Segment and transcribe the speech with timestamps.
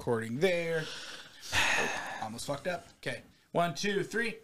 [0.00, 0.84] Recording there.
[1.54, 1.90] Oh,
[2.22, 2.86] almost fucked up.
[3.02, 3.20] Okay.
[3.52, 4.36] One, two, three.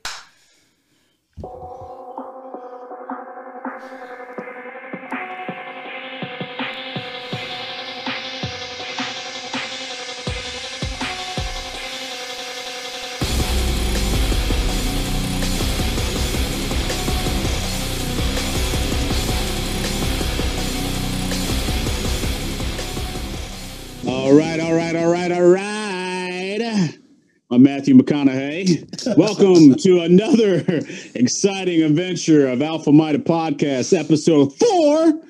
[24.37, 26.99] Right, all right, all right, all right.
[27.51, 29.17] I'm Matthew McConaughey.
[29.17, 30.63] Welcome to another
[31.15, 35.23] exciting adventure of Alpha Mida Podcast, episode four,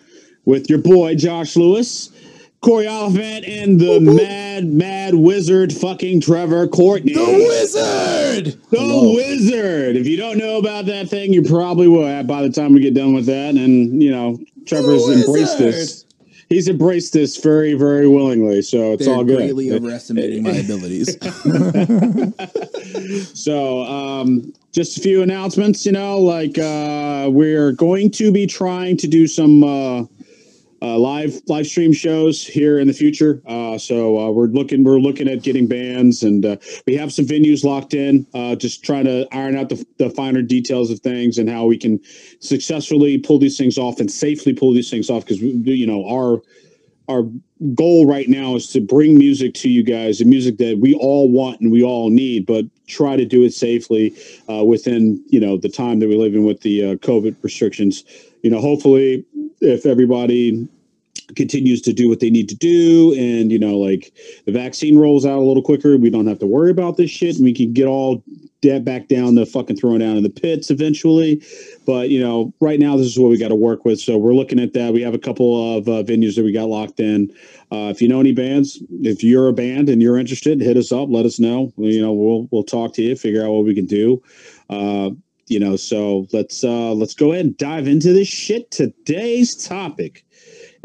[0.45, 2.11] with your boy Josh Lewis,
[2.63, 7.15] Corey Oliphant, and the mad, mad wizard fucking Trevor Courtney.
[7.15, 8.61] The wizard.
[8.71, 9.95] The wizard.
[9.95, 12.95] If you don't know about that thing, you probably will by the time we get
[12.95, 13.55] done with that.
[13.55, 16.06] And you know, Trevor's embraced this.
[16.49, 18.63] He's embraced this very, very willingly.
[18.63, 19.39] So it's They're all good.
[19.39, 21.17] greatly overestimating my abilities.
[23.35, 25.87] So, um, just a few announcements.
[25.87, 30.05] You know, like uh, we're going to be trying to do some uh,
[30.83, 33.43] uh, live live stream shows here in the future.
[33.47, 37.25] Uh, so uh, we're looking we're looking at getting bands, and uh, we have some
[37.25, 38.27] venues locked in.
[38.35, 41.79] Uh, just trying to iron out the, the finer details of things and how we
[41.79, 42.01] can
[42.41, 46.43] successfully pull these things off and safely pull these things off because you know our
[47.09, 47.25] our
[47.75, 51.31] goal right now is to bring music to you guys, the music that we all
[51.31, 54.15] want and we all need, but try to do it safely
[54.51, 58.05] uh, within you know the time that we live in with the uh, COVID restrictions.
[58.43, 59.25] You know, hopefully,
[59.61, 60.69] if everybody
[61.35, 64.13] continues to do what they need to do and you know like
[64.45, 67.37] the vaccine rolls out a little quicker we don't have to worry about this shit.
[67.37, 68.23] And we can get all
[68.63, 71.43] dead back down to fucking throwing down in the pits eventually.
[71.85, 74.01] But you know right now this is what we got to work with.
[74.01, 74.93] So we're looking at that.
[74.93, 77.31] We have a couple of uh, venues that we got locked in.
[77.73, 80.93] Uh, if you know any bands if you're a band and you're interested hit us
[80.93, 81.09] up.
[81.11, 81.73] Let us know.
[81.77, 84.23] You know we'll we'll talk to you figure out what we can do.
[84.71, 85.11] Uh,
[85.49, 88.71] you know so let's uh let's go ahead and dive into this shit.
[88.71, 90.26] Today's topic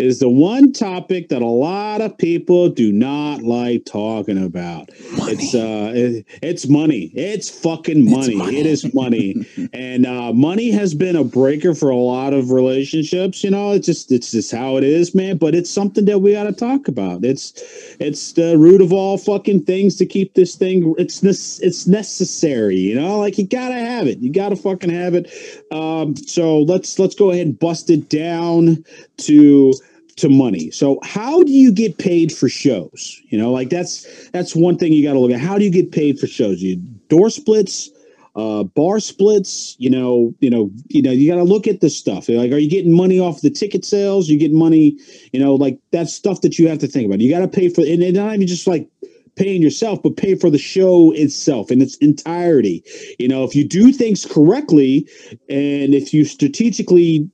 [0.01, 4.89] is the one topic that a lot of people do not like talking about.
[4.89, 7.11] It's uh it- it's money.
[7.13, 8.35] It's fucking money.
[8.35, 8.57] money.
[8.59, 9.45] It is money.
[9.73, 13.71] and uh money has been a breaker for a lot of relationships, you know.
[13.71, 16.53] It's just it's just how it is, man, but it's something that we got to
[16.53, 17.23] talk about.
[17.23, 17.53] It's
[17.99, 22.77] it's the root of all fucking things to keep this thing it's nes- it's necessary,
[22.77, 23.19] you know?
[23.19, 24.17] Like you got to have it.
[24.19, 25.31] You got to fucking have it.
[25.71, 28.83] Um so let's let's go ahead and bust it down
[29.17, 29.73] to
[30.17, 30.71] to money.
[30.71, 33.21] So how do you get paid for shows?
[33.29, 35.39] You know, like that's that's one thing you got to look at.
[35.39, 36.61] How do you get paid for shows?
[36.61, 36.77] You
[37.07, 37.89] door splits,
[38.35, 39.75] uh, bar splits.
[39.79, 42.29] You know, you know, you know, you got to look at this stuff.
[42.29, 44.29] Like, are you getting money off the ticket sales?
[44.29, 44.97] You get money.
[45.31, 47.19] You know, like that's stuff that you have to think about.
[47.19, 48.87] You got to pay for, and it's not even just like
[49.35, 52.83] paying yourself, but pay for the show itself in its entirety.
[53.17, 55.07] You know, if you do things correctly,
[55.49, 57.29] and if you strategically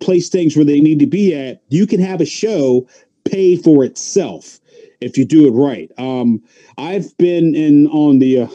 [0.00, 2.86] place things where they need to be at, you can have a show
[3.24, 4.58] pay for itself
[5.00, 5.90] if you do it right.
[5.98, 6.42] Um,
[6.78, 8.48] I've been in on the uh,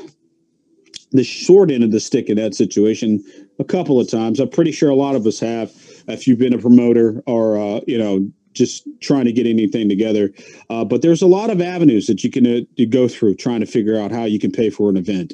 [1.12, 3.24] the short end of the stick in that situation
[3.60, 4.40] a couple of times.
[4.40, 5.72] I'm pretty sure a lot of us have.
[6.08, 10.32] If you've been a promoter or uh, you know just trying to get anything together,
[10.70, 13.66] uh, but there's a lot of avenues that you can uh, go through trying to
[13.66, 15.34] figure out how you can pay for an event.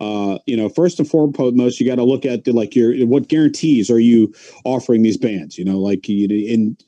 [0.00, 3.28] Uh, you know, first and foremost, you got to look at the, like your what
[3.28, 4.32] guarantees are you
[4.64, 5.58] offering these bands?
[5.58, 6.82] You know, like you and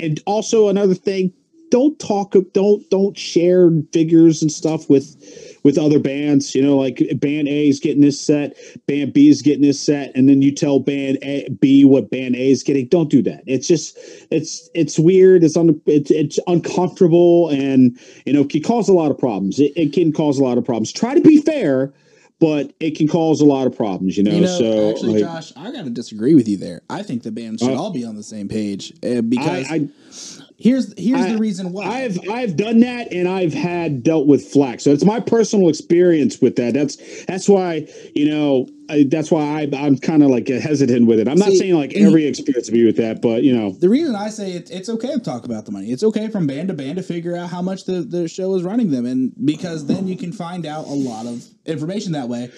[0.00, 1.32] and also another thing,
[1.70, 6.54] don't talk, don't don't share figures and stuff with with other bands.
[6.54, 10.12] You know, like band A is getting this set, band B is getting this set,
[10.14, 12.86] and then you tell band A, B what band A is getting.
[12.86, 13.42] Don't do that.
[13.46, 13.98] It's just
[14.30, 15.42] it's it's weird.
[15.42, 19.58] It's un, it's, it's uncomfortable, and you know, it can cause a lot of problems.
[19.58, 20.92] It, it can cause a lot of problems.
[20.92, 21.92] Try to be fair.
[22.40, 24.32] But it can cause a lot of problems, you know.
[24.32, 26.82] You know, so actually, like, Josh, I got to disagree with you there.
[26.94, 29.88] I think the band should all be on the same page uh, because I, I
[30.56, 31.84] here's here's I- the reason why.
[31.84, 34.80] I've I've done that and I've had dealt with flack.
[34.80, 36.74] So it's my personal experience with that.
[36.74, 41.18] That's that's why you know I, that's why I, I'm kind of like hesitant with
[41.18, 41.28] it.
[41.28, 44.14] I'm not saying like every experience to be with that, but you know, the reason
[44.14, 45.90] I say it, it's okay to talk about the money.
[45.90, 48.62] It's okay from band to band to figure out how much the, the show is
[48.62, 52.50] running them, and because then you can find out a lot of information that way.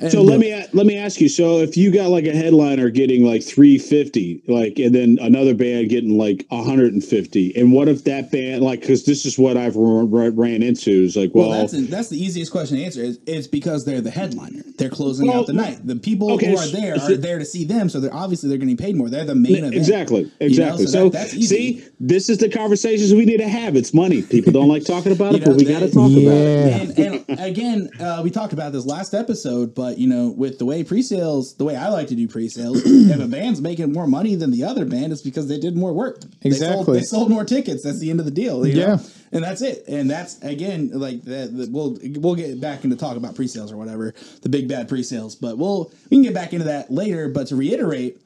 [0.00, 1.28] And so let me let me ask you.
[1.28, 3.42] So if you got like a headliner getting like
[3.78, 8.80] 350, like, and then another band getting like 150, and what if that band like
[8.80, 12.08] because this is what I've r- r- ran into is like, Well, well, that's that's
[12.08, 13.00] the easiest question to answer.
[13.02, 14.62] Is it's because they're the headliner.
[14.76, 15.86] They're closing Well, out the night.
[15.86, 18.48] The people Okay, who are there s- are there to see them, so they're obviously
[18.48, 19.08] they're getting paid more.
[19.08, 19.74] They're the main event.
[19.74, 20.30] Exactly.
[20.40, 20.86] Exactly.
[20.86, 21.78] so so that- that's easy.
[21.80, 23.76] see, this is the conversations we need to have.
[23.76, 24.22] It's money.
[24.22, 26.98] People don't like talking about it, know, but we got to talk about it.
[26.98, 30.64] And, and again, uh, we talked about this last episode, but you know, with the
[30.64, 34.34] way pre-sales, the way I like to do pre-sales, if a band's making more money
[34.34, 36.20] than the other band, it's because they did more work.
[36.40, 36.98] They sold, Exactly.
[36.98, 37.82] they sold more tickets.
[37.84, 38.66] That's the end of the deal.
[38.66, 38.80] you know?
[38.80, 38.98] Yeah.
[39.32, 39.84] and that's it.
[39.88, 44.14] And that's again, like that- We'll we'll get back into talk about pre-sales or whatever,
[44.42, 45.34] the big bad pre-sales.
[45.36, 47.28] But we'll we can get back into that later.
[47.28, 48.20] But to reiterate.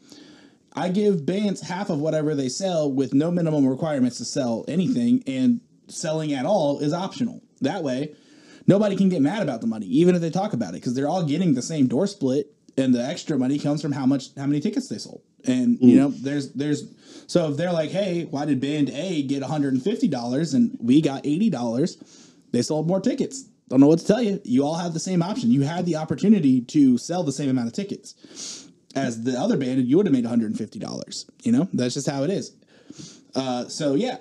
[0.75, 5.23] I give bands half of whatever they sell with no minimum requirements to sell anything,
[5.26, 7.43] and selling at all is optional.
[7.61, 8.14] That way,
[8.67, 11.08] nobody can get mad about the money, even if they talk about it, because they're
[11.11, 14.46] all getting the same door split, and the extra money comes from how much, how
[14.46, 15.22] many tickets they sold.
[15.44, 16.84] And you know, there's, there's,
[17.26, 21.26] so if they're like, hey, why did band A get 150 dollars and we got
[21.26, 21.96] 80 dollars?
[22.52, 23.44] They sold more tickets.
[23.69, 24.40] Don't know what to tell you.
[24.44, 25.50] You all have the same option.
[25.50, 29.78] You had the opportunity to sell the same amount of tickets as the other band,
[29.78, 31.30] and you would have made $150.
[31.42, 32.54] You know, that's just how it is.
[33.34, 34.18] Uh, so yeah,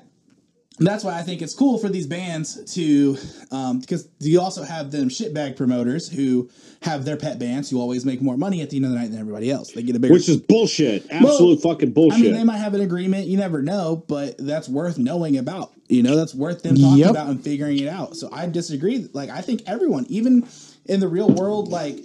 [0.87, 3.17] that's why I think it's cool for these bands to,
[3.51, 6.49] um, because you also have them shitbag promoters who
[6.81, 9.11] have their pet bands who always make more money at the end of the night
[9.11, 9.71] than everybody else.
[9.71, 10.13] They get a bigger.
[10.13, 11.05] Which is bullshit.
[11.11, 12.19] Absolute fucking bullshit.
[12.19, 13.27] I mean, they might have an agreement.
[13.27, 15.71] You never know, but that's worth knowing about.
[15.87, 17.09] You know, that's worth them talking Yep.
[17.11, 18.15] about and figuring it out.
[18.15, 19.07] So I disagree.
[19.13, 20.47] Like, I think everyone, even
[20.85, 21.99] in the real world, like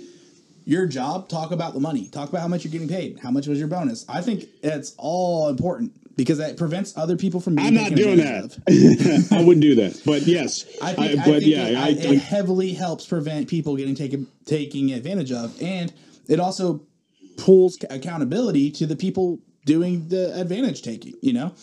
[0.64, 3.46] your job, talk about the money, talk about how much you're getting paid, how much
[3.46, 4.04] was your bonus.
[4.08, 7.54] I think it's all important because that prevents other people from.
[7.56, 8.44] Being I'm not doing that.
[8.44, 9.32] of.
[9.38, 10.00] I wouldn't do that.
[10.04, 13.48] But yes, I I- think, I but think yeah, it, I, it heavily helps prevent
[13.48, 15.92] people getting taken taking advantage of, and
[16.28, 16.86] it also
[17.36, 21.14] pulls accountability to the people doing the advantage taking.
[21.20, 21.54] You know,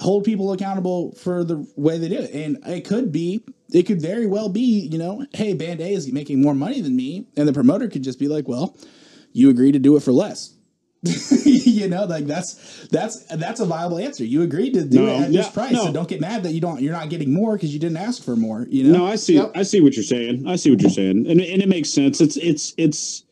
[0.00, 4.00] hold people accountable for the way they do it, and it could be, it could
[4.02, 7.46] very well be, you know, hey, Band A is making more money than me, and
[7.48, 8.76] the promoter could just be like, well,
[9.32, 10.54] you agree to do it for less.
[11.44, 14.24] you know, like that's that's that's a viable answer.
[14.24, 15.86] You agreed to do No, it at yeah, this price, no.
[15.86, 18.24] so don't get mad that you don't you're not getting more because you didn't ask
[18.24, 18.66] for more.
[18.68, 19.34] You know, no, I see.
[19.34, 19.52] Yep.
[19.54, 20.48] I see what you're saying.
[20.48, 22.20] I see what you're saying, and and it makes sense.
[22.20, 23.24] It's it's it's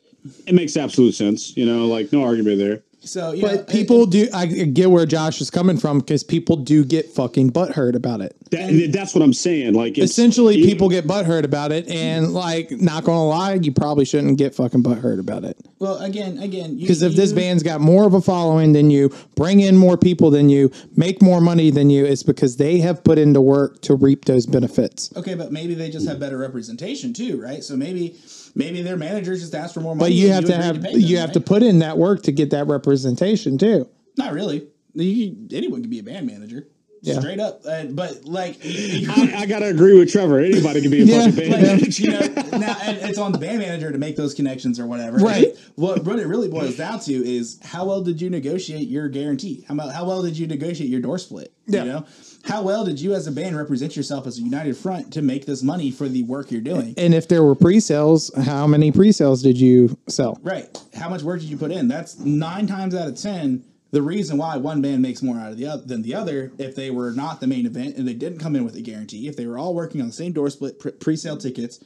[0.46, 1.56] it makes absolute sense.
[1.56, 2.82] You know, like no argument there.
[3.06, 4.28] So yeah, But people do.
[4.34, 8.36] I get where Josh is coming from because people do get fucking butthurt about it.
[8.50, 9.74] That, that's what I'm saying.
[9.74, 13.72] Like it's, Essentially, you- people get butthurt about it, and like, not gonna lie, you
[13.72, 15.56] probably shouldn't get fucking butthurt about it.
[15.78, 19.60] well again again Because if this band's got more of a following than you, bring
[19.60, 23.18] in more people than you, make more money than you, it's because they have put
[23.18, 25.10] into work to reap those benefits.
[25.16, 27.62] okay, but maybe they just have better representation too, right?
[27.64, 28.16] So maybe
[28.56, 30.10] maybe their managers just ask for more money.
[30.10, 32.32] But you have to agreed have them, you have to put in that work to
[32.32, 33.88] get that representation too.
[34.16, 34.66] not really.
[34.94, 36.66] You, anyone can be a band manager,
[37.02, 37.20] Yeah.
[37.20, 37.60] straight up.
[37.64, 38.56] Uh, but like.
[38.64, 40.40] I, I gotta agree with Trevor.
[40.40, 41.18] Anybody can be a Yeah.
[41.30, 42.02] fucking band like, manager.
[42.02, 45.18] you know, now and it's on the band manager to make those connections or whatever.
[45.18, 45.56] Right.
[45.76, 49.64] What what it really boils down to is how well did you negotiate your guarantee?
[49.68, 51.52] How about how well did you negotiate your door split?
[51.66, 51.84] Yeah.
[51.84, 52.06] You know,
[52.44, 55.46] how well did you as a band represent yourself as a united front to make
[55.46, 56.94] this money for the work you're doing?
[56.96, 60.38] And if there were pre-sales, how many pre-sales did you sell?
[60.42, 60.66] Right.
[60.94, 61.88] How much work did you put in?
[61.88, 63.64] That's nine times out of ten
[63.96, 66.76] the reason why one band makes more out of the other than the other if
[66.76, 69.26] they were not the main event and they didn't come in with a guarantee.
[69.26, 71.80] If they were all working on the same door split pre- pre-sale tickets,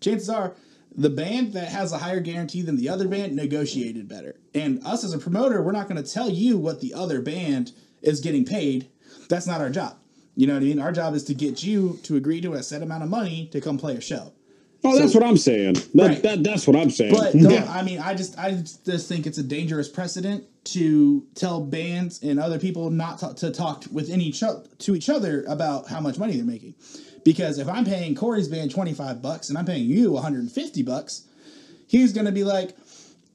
[0.00, 0.54] chances are
[0.94, 4.38] the band that has a higher guarantee than the other band negotiated better.
[4.54, 7.72] And us as a promoter, we're not going to tell you what the other band
[8.02, 8.88] is getting paid.
[9.28, 9.96] That's not our job.
[10.36, 10.78] You know what I mean?
[10.78, 13.60] Our job is to get you to agree to a set amount of money to
[13.60, 14.32] come play a show.
[14.84, 15.74] Oh, that's what I'm saying.
[15.74, 16.22] That, Right.
[16.22, 17.12] that that's what I'm saying.
[17.14, 17.70] But don't, yeah.
[17.70, 22.38] I mean, I just I just think it's a dangerous precedent to tell bands and
[22.38, 26.00] other people not to, to talk with any each o- to each other about how
[26.00, 26.74] much money they're making.
[27.24, 31.26] Because if I'm paying Corey's band 25 bucks and I'm paying you 150 bucks,
[31.86, 32.76] he's going to be like,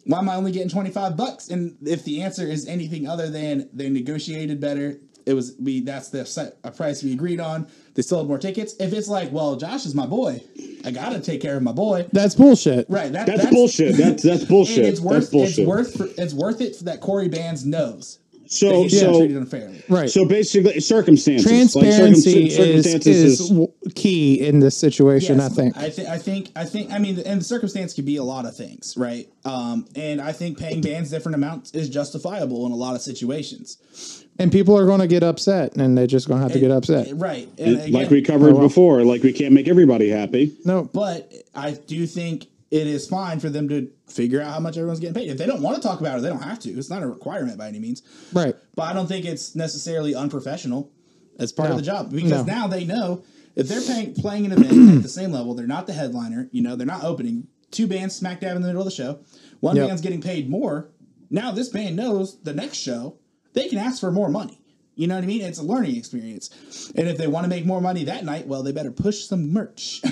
[0.06, 1.50] why am I only getting 25 bucks?
[1.50, 6.10] And if the answer is anything other than they negotiated better, it was we that's
[6.10, 7.68] the set, a price we agreed on.
[7.96, 8.76] They sold more tickets.
[8.80, 10.42] If it's like, well, Josh is my boy,
[10.84, 12.08] I got to take care of my boy.
[12.12, 12.90] That's bullshit.
[12.90, 13.12] Right.
[13.12, 13.96] That, that's, bullshit.
[13.98, 14.86] That's that's and bullshit.
[14.86, 15.60] it's worth that's bullshit.
[15.60, 19.18] it's worth for, it's worth it for that Corey Bands knows that so he's not
[19.18, 19.84] treated so unfairly.
[19.90, 20.10] Right.
[20.10, 21.46] so basically circumstances.
[21.76, 25.78] Like Transparency circum- is, circumstances is w- key in this situation, Yes, I think.
[25.78, 28.46] I think I think I think I mean and the circumstance could be a lot
[28.46, 29.28] of things, right?
[29.46, 34.23] Um, and I think paying bands different amounts is justifiable in a lot of situations.
[34.40, 36.72] And people are going to get upset, and they're just going to have to get
[36.72, 37.08] upset.
[37.14, 37.48] Right.
[37.58, 38.68] And like we covered Oh, well.
[38.68, 39.04] before.
[39.04, 40.56] Like we can't make everybody happy.
[40.66, 44.78] No, But I do think it is fine for them to figure out how much
[44.78, 45.30] everyone's getting paid.
[45.30, 46.70] If they don't want to talk about it, they don't have to.
[46.72, 48.02] It's not a requirement by any means.
[48.34, 48.56] right.
[48.76, 50.90] But I don't think it's necessarily unprofessional
[51.38, 51.76] as part No.
[51.76, 52.44] of the job because No.
[52.44, 53.22] now they know
[53.56, 56.50] if they're paying, playing an event at the same level, they're not the headliner.
[56.52, 57.48] You know, they're not opening.
[57.70, 59.20] two bands smack dab in the middle of the show.
[59.60, 59.88] One Yep.
[59.88, 60.90] band's getting paid more.
[61.32, 63.16] Now this band knows the next show
[63.54, 64.60] they can ask for more money.
[64.96, 65.42] You know what I mean?
[65.42, 66.92] It's a learning experience.
[66.96, 69.52] And if they want to make more money that night, well, they better push some
[69.52, 70.02] merch.
[70.04, 70.12] you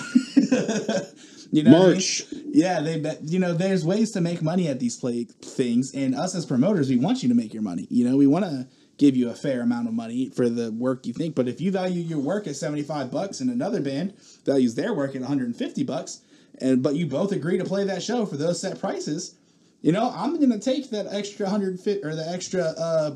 [0.52, 1.72] know, what I mean?
[1.72, 2.24] Merch.
[2.32, 3.20] Yeah, they bet.
[3.22, 6.90] You know, there's ways to make money at these play things, and us as promoters,
[6.90, 7.86] we want you to make your money.
[7.92, 8.68] You know, we want to
[8.98, 11.36] give you a fair amount of money for the work you think.
[11.36, 14.14] But if you value your work at 75 bucks, and another band
[14.46, 16.22] values their work at 150 bucks,
[16.60, 19.36] and but you both agree to play that show for those set prices,
[19.82, 23.16] you know, I'm gonna take that extra 150 or the extra uh,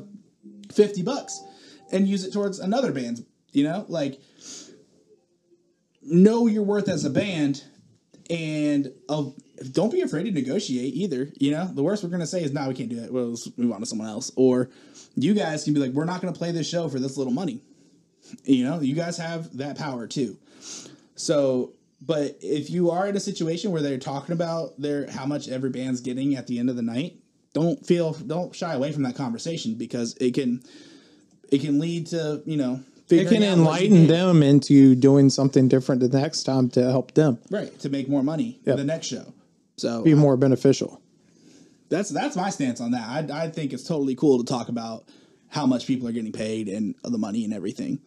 [0.72, 1.42] 50 bucks
[1.92, 4.20] and use it towards another band, You know, like
[6.02, 7.64] know your worth as a band
[8.30, 9.24] and uh,
[9.72, 11.30] don't be afraid to negotiate either.
[11.38, 13.12] You know, the worst we're gonna say is, "No, we can't do it.
[13.12, 14.70] Well, let's move on to someone else." Or
[15.14, 17.62] you guys can be like, "We're not gonna play this show for this little money."
[18.44, 20.36] You know, you guys have that power too.
[21.14, 25.48] So, but if you are in a situation where they're talking about their how much
[25.48, 27.20] every band's getting at the end of the night,
[27.56, 30.62] don't feel don't shy away from that conversation because it can
[31.50, 36.08] it can lead to you know It can enlighten them into doing something different the
[36.08, 38.76] next time to help them right to make more money Yep.
[38.76, 39.32] the next show.
[39.78, 41.00] So be uh, more beneficial.
[41.88, 43.06] that's that's my stance on that.
[43.16, 45.04] I I think it's totally cool to talk about
[45.48, 48.00] how much people are getting paid and the money and everything.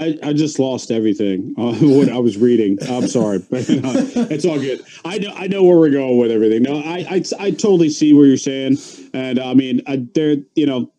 [0.00, 2.78] I, I just lost everything uh, what I was reading.
[2.88, 4.80] I'm sorry, but uh, it's all good.
[5.04, 6.62] I know I know where we're going with everything.
[6.62, 8.78] No, I I, I totally see what you're saying,
[9.12, 10.90] and I mean, I, there you know,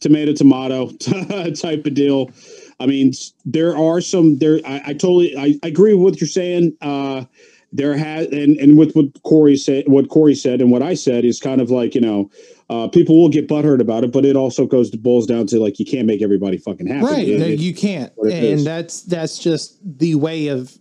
[0.00, 0.90] tomato tomato
[1.54, 2.30] type of deal.
[2.78, 3.12] I mean,
[3.44, 4.60] there are some there.
[4.66, 6.76] I, I totally I, I agree with what you're saying.
[6.80, 7.24] Uh,
[7.72, 11.24] there has and and with what Corey said, what Corey said, and what I said
[11.24, 12.30] is kind of like you know,
[12.70, 15.58] uh, people will get butthurt about it, but it also goes to boils down to
[15.58, 17.04] like you can't make everybody fucking happy.
[17.04, 17.28] Right.
[17.28, 18.12] It- no, you can't.
[18.18, 18.64] And is.
[18.64, 20.78] that's that's just the way of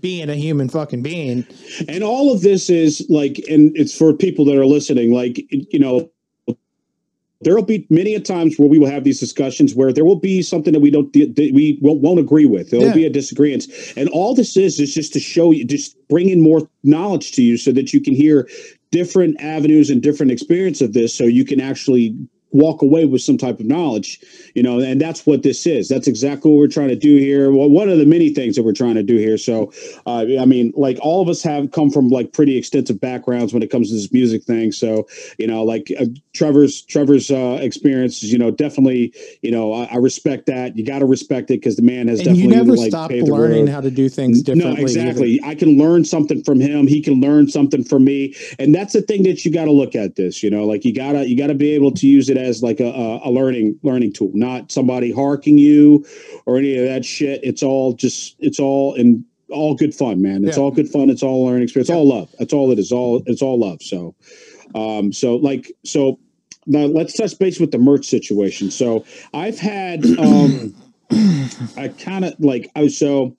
[0.00, 1.46] being a human fucking being.
[1.88, 5.78] and all of this is like and it's for people that are listening like you
[5.78, 6.10] know
[7.42, 10.20] there will be many a times where we will have these discussions where there will
[10.20, 12.94] be something that we don't that we won't, won't agree with there will Yeah.
[12.94, 13.66] be a disagreement
[13.96, 17.42] and all this is is just to show you just bring in more knowledge to
[17.42, 18.48] you so that you can hear
[18.92, 22.16] different avenues and different experience of this so you can actually
[22.52, 24.20] walk away with some type of knowledge
[24.54, 27.52] you know and that's what this is that's exactly what we're trying to do here
[27.52, 29.72] well one of the many things that we're trying to do here so
[30.06, 33.62] uh, i mean like all of us have come from like pretty extensive backgrounds when
[33.62, 35.06] it comes to this music thing so
[35.38, 39.84] you know like uh, trevor's trevor's uh, experience is you know definitely you know i,
[39.84, 42.64] I respect that you got to respect it because the man has And definitely you
[42.64, 44.74] never like stop learning how to do things differently.
[44.74, 45.40] No, exactly.
[45.44, 46.86] I can learn something from him.
[46.86, 49.94] He can learn something from me, and that's the thing that you got to look
[49.94, 50.42] at this.
[50.42, 52.86] You know, like you gotta you gotta be able to use it as like a,
[52.88, 56.04] a, a learning learning tool, not somebody harking you
[56.46, 57.40] or any of that shit.
[57.42, 60.44] It's all just it's all in all good fun, man.
[60.44, 60.62] It's Yeah.
[60.64, 61.10] all good fun.
[61.10, 61.88] It's all learning experience.
[61.90, 62.28] It's all love.
[62.38, 62.92] That's all it is.
[62.92, 63.82] All it's all love.
[63.82, 64.14] So,
[64.74, 66.18] um, so like so.
[66.66, 68.70] Now let's touch base with the merch situation.
[68.70, 69.04] So
[69.34, 70.74] I've had um
[71.76, 73.36] I kind of like I was so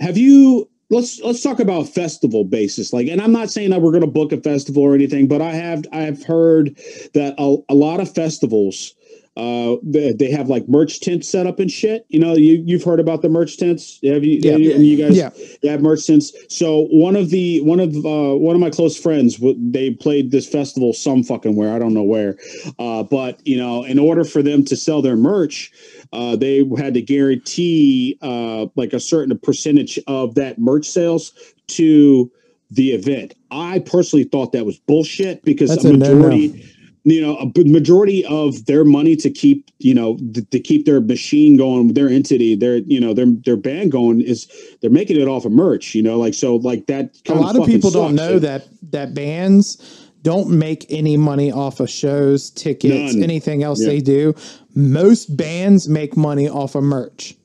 [0.00, 2.92] have you let's let's talk about festival basis.
[2.92, 5.42] Like and i'm not saying that we're going to book a festival or anything but
[5.42, 6.76] i have i have heard
[7.14, 8.94] that a, a lot of festivals
[9.36, 12.06] uh they, they have like merch tents set up and shit.
[12.08, 13.98] You know you you've heard about the merch tents?
[14.02, 14.56] Have you Yeah.
[14.56, 15.30] you, you guys Yeah.
[15.62, 16.32] you have merch tents?
[16.48, 20.48] So one of the one of uh one of my close friends they played this
[20.48, 22.38] festival some fucking where i don't know where.
[22.78, 25.70] Uh but you know in order for them to sell their merch
[26.12, 31.32] uh, they had to guarantee uh, like a certain percentage of that merch sales
[31.68, 32.30] to
[32.70, 33.34] the event.
[33.50, 36.72] I personally thought that was bullshit because That's a majority,
[37.04, 41.00] you know, a majority of their money to keep, you know, th- to keep their
[41.00, 44.48] machine going, their entity, their, you know, their their band going is
[44.80, 47.16] they're making it off of merch, you know, like so, like that.
[47.28, 51.88] a lot of people don't know that that bands don't make any money off of
[51.88, 53.22] shows, tickets, None.
[53.22, 53.90] anything else Yeah.
[53.90, 54.34] they do.
[54.74, 57.36] Most bands make money off of merch.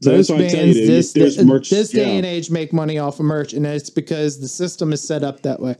[0.00, 2.12] So Most that's why I bands you, this, this, merch- this day yeah.
[2.14, 5.42] and age make money off of merch, and it's because the system is set up
[5.42, 5.72] that way.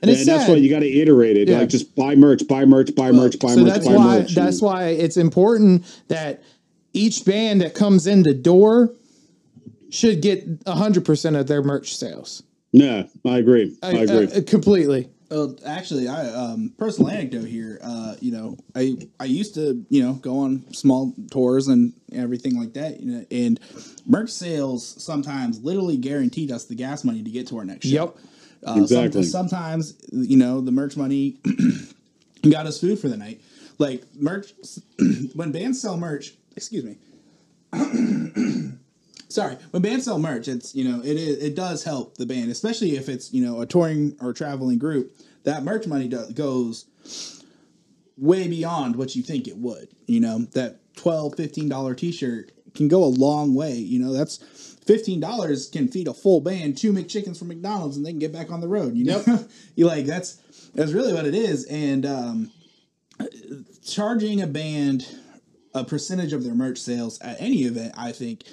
[0.00, 0.48] And And that's sad.
[0.48, 1.48] why you got to iterate it.
[1.48, 1.58] Yeah.
[1.58, 4.34] Like just buy merch, buy merch, buy merch, buy so merch, that's buy why merch.
[4.34, 6.42] that's why it's important that
[6.94, 8.90] each band that comes in the door
[9.90, 12.42] should get hundred percent of their merch sales.
[12.72, 13.76] Yeah, I agree.
[13.82, 14.26] I, agree.
[14.32, 15.10] uh, completely.
[15.30, 17.80] Well, actually, I um, personal anecdote here.
[17.82, 22.58] Uh, you know, I I used to you know go on small tours and everything
[22.58, 23.00] like that.
[23.00, 23.58] You know, and
[24.06, 27.94] merch sales sometimes literally guaranteed us the gas money to get to our next show.
[27.94, 28.16] Yep.
[28.64, 29.22] Uh, some- Exactly.
[29.24, 31.36] sometimes you know the merch money
[32.50, 33.40] got us food for the night.
[33.78, 34.52] Like merch,
[35.34, 36.96] when bands sell merch, excuse me.
[39.34, 42.50] sorry when bands sell merch it's you know it is it does help the band
[42.50, 45.16] especially if it's you know a touring or traveling group.
[45.42, 46.86] That merch money does, goes
[48.16, 50.38] way beyond what you think it would you know?
[50.52, 54.12] That 12 15 dollar t-shirt can go a long way you know?
[54.12, 54.36] That's
[54.86, 58.32] 15 dollars can feed a full band two mcchickens from mcdonald's and they can get
[58.32, 59.22] back on the road you know?
[59.74, 60.36] You like that's
[60.74, 62.52] that's really what it is and um
[63.84, 65.06] charging a band
[65.74, 68.44] a percentage of their merch sales at any event, I think,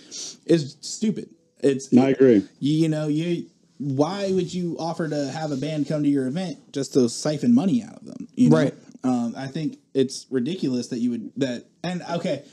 [0.46, 1.30] is stupid.
[1.60, 2.48] It's I agree.
[2.60, 3.46] you, you know you
[3.78, 7.54] why would you offer to have a band come to your event just to siphon
[7.54, 8.28] money out of them?
[8.36, 8.58] You know?
[8.58, 8.74] Right.
[9.04, 12.44] Um, I think it's ridiculous that you would that and okay.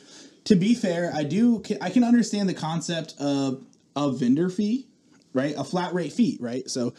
[0.45, 3.63] To be fair, I do I can understand the concept of
[3.95, 4.87] a vendor fee,
[5.35, 5.55] right?
[5.59, 6.69] A flat rate fee, right?
[6.71, 6.95] So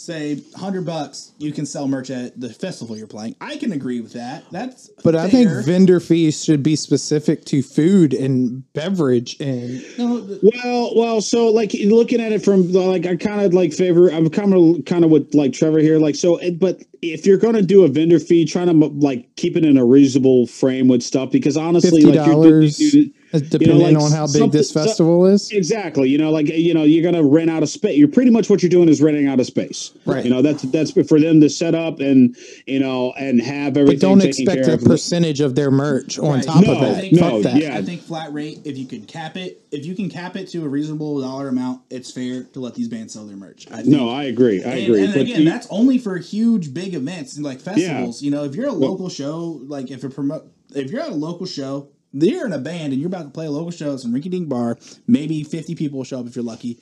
[0.00, 3.36] say 100 bucks you can sell merch at the festival you're playing.
[3.40, 4.44] I can agree with that.
[4.50, 10.92] That's But I think vendor fees should be specific to food and beverage and Well,
[10.96, 14.08] well, so like looking at it from like I kind of like favor.
[14.08, 15.98] I'm kind of kind of with like Trevor here.
[15.98, 19.56] Like so, but if you're going to do a vendor fee, trying to like keep
[19.56, 23.38] it in a reasonable frame with stuff because honestly, fifty like you're dollars, doing- Uh,
[23.38, 25.50] depending like, on how big something- this so- festival is.
[25.52, 26.08] Exactly.
[26.08, 27.96] You know, like you know, you're gonna rent out a space.
[27.96, 29.92] You're pretty much what you're doing is renting out a space.
[30.04, 30.24] Right.
[30.24, 33.98] You know, that's that's for them to set up and you know and have everything.
[33.98, 34.84] But don't taken expect care a of.
[34.84, 36.42] percentage of their merch on Right.
[36.44, 37.00] top No, of I it.
[37.02, 37.56] think- no, that.
[37.62, 37.76] yeah.
[37.76, 40.64] I think flat rate, if you could cap it, if you can cap it to
[40.64, 43.66] a reasonable dollar amount, it's fair to let these bands sell their merch.
[43.70, 43.88] I think.
[43.88, 44.62] No, I agree.
[44.64, 45.04] I and, agree.
[45.04, 48.22] and but again, you- that's only for huge, big events like festivals.
[48.22, 51.14] You know, if you're a local show, like if a promote, if you're at a
[51.14, 54.00] local show, you're in a band and you're about to play a local show at
[54.00, 54.78] some rinky dink bar.
[55.06, 56.78] Maybe 50 people will show up if you're lucky.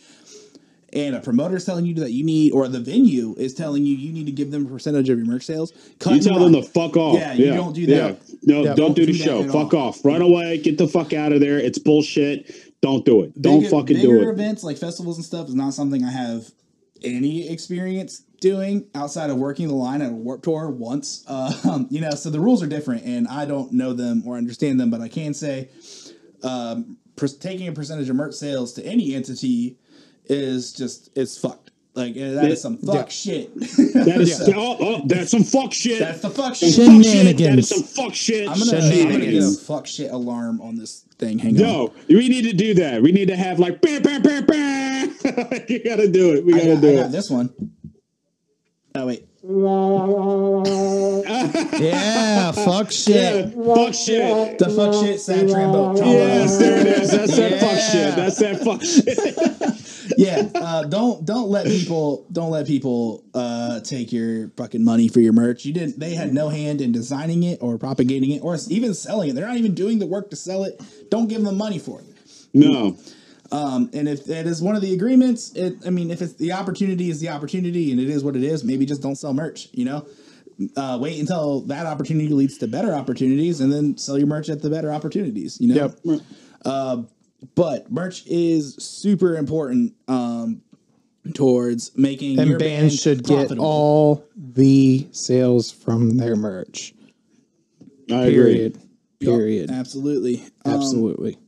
[0.94, 3.94] And a promoter is telling you that you need, or the venue is telling you
[3.94, 5.70] you need to give them a percentage of your merch sales.
[5.99, 6.62] Cut You tell them run.
[6.62, 7.14] to fuck off.
[7.18, 7.94] Yeah, you don't do that.
[7.94, 8.35] Yeah.
[8.44, 9.44] No, Yeah, don't, do the do that show.
[9.52, 9.88] Fuck all.
[9.88, 10.02] off.
[10.02, 10.56] Run away.
[10.56, 11.58] Get the fuck out of there.
[11.58, 12.50] It's bullshit.
[12.80, 13.38] Don't do it.
[13.42, 14.32] Don't Bigger- fucking bigger do it.
[14.32, 16.50] events like festivals and stuff is not something I have
[17.04, 21.25] any experience doing outside of working the line at a warp tour once.
[21.64, 24.78] Um, you know, so the rules are different, and I don't know them or understand
[24.80, 25.68] them, but I can say
[26.42, 29.76] um, per- taking a percentage of merch sales to any entity
[30.26, 31.71] is just it's fucked.
[31.95, 33.09] Like that is some fuck Yeah.
[33.09, 33.54] shit.
[33.95, 34.54] That is Yeah.
[34.57, 35.98] oh, oh, that's some fuck shit.
[35.98, 36.74] That's the fuck shit.
[36.74, 37.03] fuck shit.
[37.03, 37.59] That Shenanigans.
[37.59, 38.48] is some fuck shit.
[38.48, 41.38] I'm gonna, I'm gonna get a fuck shit alarm on this thing.
[41.40, 41.62] Hang on.
[41.62, 43.03] No, we need to do that.
[43.03, 45.09] We need to have like bam, bam, bam, bam.
[45.68, 46.44] you gotta do it.
[46.44, 47.09] We gotta got, do I it.
[47.12, 47.51] this one.
[48.94, 49.24] Oh wait.
[51.81, 53.55] Yeah, fuck Yeah, shit.
[53.55, 54.59] fuck shit.
[54.59, 55.96] The fuck shit sad trambo.
[55.96, 57.11] Yes, there it is.
[57.11, 57.90] That's that fuck Yeah.
[57.90, 58.16] shit.
[58.16, 60.14] That's that fuck shit.
[60.18, 65.20] yeah uh, don't don't let people don't let people uh, take your fucking money for
[65.20, 68.57] your merch you didn't they had no hand in designing it or propagating it or
[68.68, 71.57] even selling it they're not even doing the work to sell it don't give them
[71.59, 72.07] money for it
[72.55, 72.96] No.
[73.50, 76.52] Um, and if it is one of the agreements it i mean if it's the
[76.52, 79.68] opportunity is the opportunity and it is what it is maybe just don't sell merch
[79.72, 80.06] you know
[80.76, 84.61] uh, wait until that opportunity leads to better opportunities and then sell your merch at
[84.61, 86.20] the better opportunities you know Yep.
[87.54, 90.62] but merch is super important um,
[91.34, 96.94] towards making And your bands band should get all the sales from their merch.
[98.11, 98.32] I agree.
[98.32, 98.78] Period.
[99.20, 99.70] Period.
[99.70, 101.38] absolutely Um, Absolutely.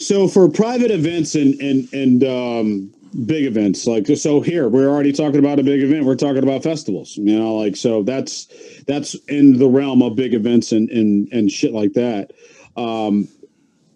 [0.00, 2.94] So for private events and and and um,
[3.26, 6.06] big events, like so here we're already talking about a big event.
[6.06, 8.48] We're talking about festivals, you know, like so that's
[8.86, 12.32] that's in the realm of big events and and and shit like that.
[12.78, 13.28] Um,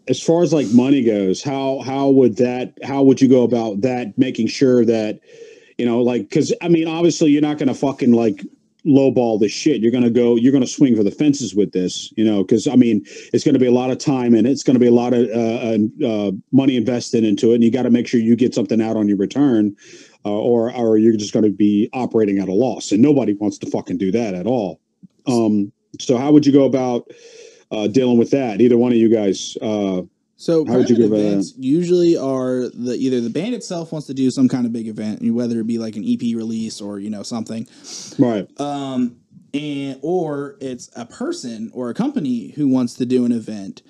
[0.07, 3.81] as far as like money goes, how how would that how would you go about
[3.81, 4.19] that?
[4.19, 5.21] Making sure that
[5.79, 8.45] you know, like because I mean, obviously you're not going to fucking like
[8.87, 9.81] lowball this shit.
[9.81, 12.43] You're going to go, you're going to swing for the fences with this, you know,
[12.43, 14.81] because I mean, it's going to be a lot of time and it's going to
[14.81, 17.57] be a lot of uh, uh, money invested into it.
[17.57, 19.77] And you got to make sure you get something out on your return
[20.25, 22.93] uh, or, or you're just going to be operating at a loss.
[22.93, 24.81] And nobody wants to fucking do that at all.
[25.27, 27.11] Um, so how would you go about
[27.71, 28.61] uh, dealing with that?
[28.61, 29.57] Either one of you guys.
[30.37, 34.07] So How would you give a- events usually are the either the band itself wants
[34.09, 36.99] to do some kind of big event, whether it be like an EP release or
[36.99, 37.67] you know something,
[38.19, 38.49] right.
[38.61, 39.17] um,
[39.53, 43.83] and or it's a person or a company who wants to do an event,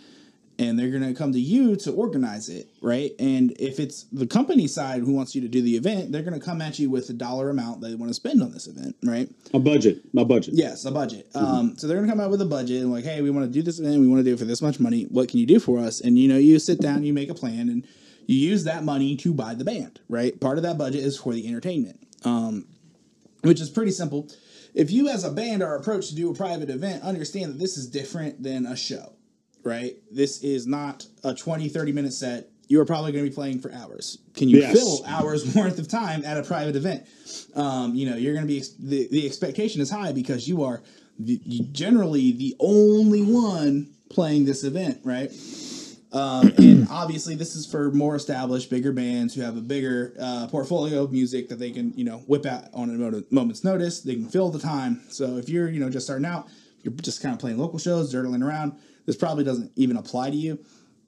[0.59, 3.13] and they're gonna come to you to organize it, right?
[3.19, 6.41] And if it's the company side who wants you to do the event, they're gonna
[6.41, 9.29] come at you with a dollar amount they want to spend on this event, right?
[9.53, 10.55] A budget, a budget.
[10.55, 11.29] Yes, a budget.
[11.35, 13.53] Um, so they're gonna come out with a budget and like, hey, we want to
[13.53, 14.01] do this event.
[14.01, 15.05] We want to do it for this much money.
[15.05, 16.01] What can you do for us?
[16.01, 17.87] And you know, you sit down, you make a plan, and
[18.27, 20.01] you use that money to buy the band.
[20.09, 20.39] Right.
[20.41, 22.67] Part of that budget is for the entertainment, um,
[23.43, 24.29] which is pretty simple.
[24.75, 27.77] If you as a band are approached to do a private event, understand that this
[27.77, 29.14] is different than a show.
[29.65, 29.97] Right.
[30.11, 33.61] This is not a 20, 30 minute set you are probably going to be playing
[33.61, 34.19] for hours.
[34.35, 34.73] Can you Yes.
[34.73, 37.05] fill hours worth of time at a private event?
[37.55, 40.83] Um, you know, you're going to be the, the expectation is high because you are
[41.19, 41.39] the,
[41.73, 45.31] generally the only one playing this event, right?
[46.13, 50.47] Um, and obviously, this is for more established, bigger bands who have a bigger uh,
[50.49, 54.01] portfolio of music that they can, you know, whip out on a moment's notice.
[54.01, 55.03] They can fill the time.
[55.11, 56.49] So if you're, you know, just starting out,
[56.83, 58.79] you're just kind of playing local shows, dirtling around.
[59.07, 60.59] This probably doesn't even apply to you.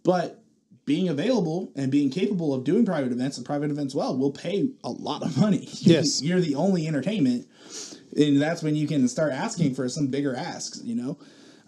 [0.04, 0.42] But
[0.84, 4.68] being available and being capable of doing private events and private events well will pay
[4.84, 5.68] a lot of money.
[5.80, 6.22] Yes.
[6.22, 7.46] you're the only entertainment,
[8.16, 10.80] and that's when you can start asking for some bigger asks.
[10.84, 11.18] You know.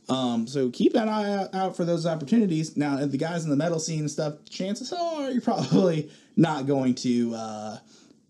[0.09, 2.79] Um, so keep an eye out, for those opportunities.
[2.79, 6.67] Now, if the guys in the metal scene and stuff, chances are you're probably not
[6.67, 7.79] going to uh,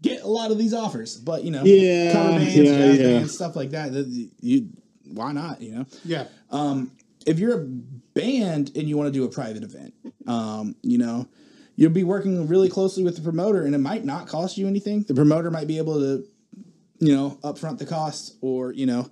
[0.03, 1.17] get a lot of these offers.
[1.17, 3.03] But you know, Yeah, cover bands, yeah, yeah.
[3.19, 3.93] bands, stuff like that.
[3.93, 4.71] that You,
[5.05, 5.61] why not?
[5.63, 6.25] You know, Yeah.
[7.29, 9.93] If you're a band and you want to do a private event,
[10.27, 11.29] um, you know,
[11.77, 15.03] you'll be working really closely with the promoter, and it might not cost you anything.
[15.03, 16.27] The promoter might be able to,
[17.01, 19.11] you know, upfront the cost, or you know,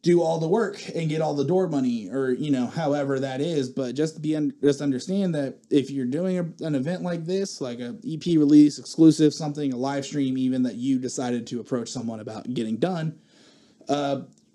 [0.00, 3.42] do all the work and get all the door money, or you know, however that
[3.42, 3.68] is.
[3.68, 7.60] But just be un- just understand that if you're doing a, an event like this,
[7.60, 11.90] like a EP release, exclusive, something, a live stream, even that you decided to approach
[11.90, 13.18] someone about getting done,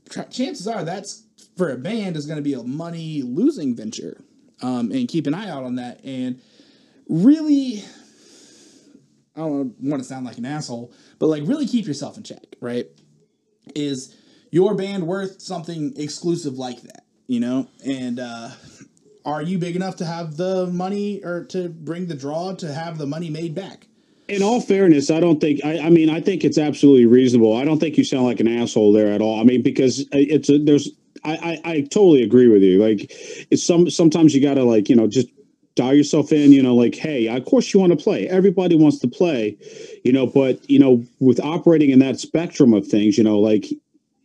[0.09, 1.26] tr- chances are that's
[1.57, 4.21] for a band is going to be a money losing venture
[4.61, 6.39] um, and keep an eye out on that and
[7.09, 7.83] really
[9.35, 12.43] i don't want to sound like an asshole but like really keep yourself in check
[12.61, 12.87] right
[13.75, 14.15] is
[14.51, 18.49] your band worth something exclusive like that you know and uh
[19.25, 22.97] are you big enough to have the money or to bring the draw to have
[22.97, 23.87] the money made back
[24.27, 25.63] in all fairness, I don't think.
[25.63, 27.55] I, I mean, I think it's absolutely reasonable.
[27.55, 29.39] I don't think you sound like an asshole there at all.
[29.39, 30.89] I mean, because it's a, there's.
[31.27, 32.79] I, I I totally agree with you.
[32.79, 33.11] Like,
[33.51, 35.27] it's some sometimes you got to like you know just
[35.75, 36.51] dial yourself in.
[36.51, 38.27] You know, like hey, of course you want to play.
[38.27, 39.57] Everybody wants to play.
[40.03, 43.65] You know, but you know, with operating in that spectrum of things, you know, like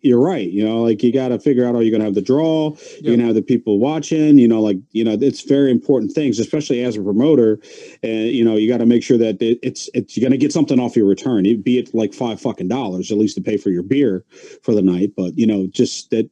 [0.02, 0.48] you're right.
[0.50, 2.76] You know, like you got to figure out are you going to have the draw?
[3.00, 4.36] You're going to have the people watching.
[4.36, 7.58] You know, like you know, it's very important things, especially as a promoter.
[8.02, 10.44] And you know, you got to make sure that it, it's it's you're going to
[10.44, 13.42] get something off your return, it, be it like five fucking dollars at least to
[13.42, 14.24] pay for your beer
[14.62, 15.12] for the night.
[15.16, 16.28] But you know, just that.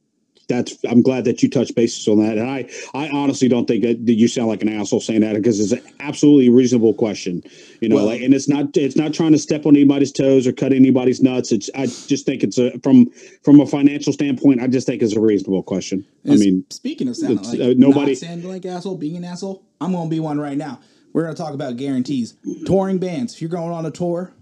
[0.47, 0.77] That's.
[0.89, 3.99] I'm glad that you touched bases on that, and I, I honestly don't think that,
[4.11, 7.41] you sound like an asshole saying that because it's an absolutely reasonable question,
[7.79, 7.95] you know.
[7.95, 10.73] Well- like, and it's not, it's not trying to step on anybody's toes or cut
[10.73, 11.51] anybody's nuts.
[11.51, 13.07] It's, I just think it's a from
[13.43, 16.05] from a financial standpoint, I just think it's a reasonable question.
[16.29, 19.93] I mean, speaking of sounding like uh, nobody- sounding like asshole, being an asshole, I'm
[19.93, 20.79] gonna be one right now.
[21.13, 22.35] We're gonna talk about guarantees.
[22.65, 23.33] Touring bands.
[23.35, 24.33] If you're going on a tour,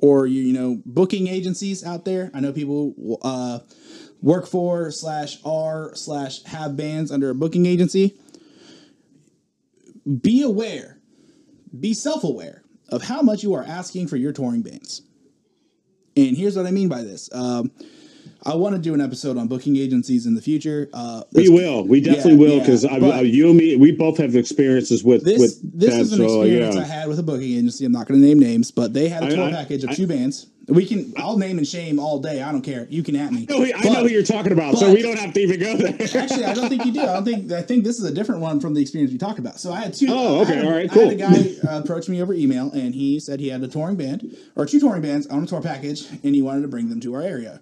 [0.00, 3.60] or you you know booking agencies out there, I know people uh,
[4.24, 8.16] work for slash are slash have bands under a booking agency.
[10.20, 10.98] Be aware,
[11.78, 15.02] be self aware of how much you are asking for your touring bands.
[16.16, 17.28] And here's what I mean by this.
[17.32, 17.70] Um,
[18.46, 20.88] I want to do an episode on booking agencies in the future.
[20.92, 24.36] Uh, we will, we definitely Yeah, will, because but- you and me, we both have
[24.36, 26.82] experiences with this with this that, is an so, experience yeah.
[26.82, 27.84] I had with a booking agency.
[27.86, 29.94] I'm not going to name names, but they had a tour I- package of I-
[29.94, 30.46] two bands.
[30.66, 31.12] We can.
[31.18, 32.40] I'll name and shame all day.
[32.40, 32.86] I don't care.
[32.88, 33.46] You can at me.
[33.50, 35.60] I know, who- I know who you're talking about, so we don't have to even
[35.60, 35.92] go there.
[36.22, 37.00] Actually, I don't think you do.
[37.02, 37.52] I don't think.
[37.52, 39.60] I think this is a different one from the experience we talked about.
[39.60, 40.06] So I had two.
[40.08, 42.94] Oh, okay, had, all right, I had a guy uh, approach me over email, and
[42.94, 46.08] he said he had a touring band or two touring bands on a tour package,
[46.10, 47.60] and he wanted to bring them to our area.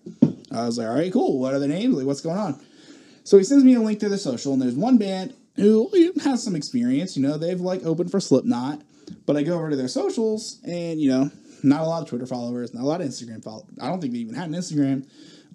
[0.52, 1.40] I was like, all right, cool.
[1.40, 1.96] What are their names?
[1.96, 2.60] Like, what's going on?
[3.24, 5.90] So he sends me a link to their social, and there's one band who
[6.22, 7.16] has some experience.
[7.16, 8.80] You know, they've like opened for Slipknot,
[9.26, 11.30] but I go over to their socials, and you know,
[11.62, 13.74] not a lot of Twitter followers, not a lot of Instagram followers.
[13.80, 15.06] I don't think they even had an Instagram.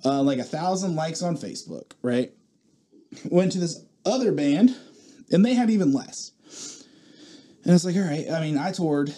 [0.05, 2.31] Uh, like a thousand likes on Facebook, right?
[3.25, 4.75] Went to this other band,
[5.31, 6.31] and they had even less.
[7.63, 8.29] And it's like, all right.
[8.29, 9.13] I mean, I toured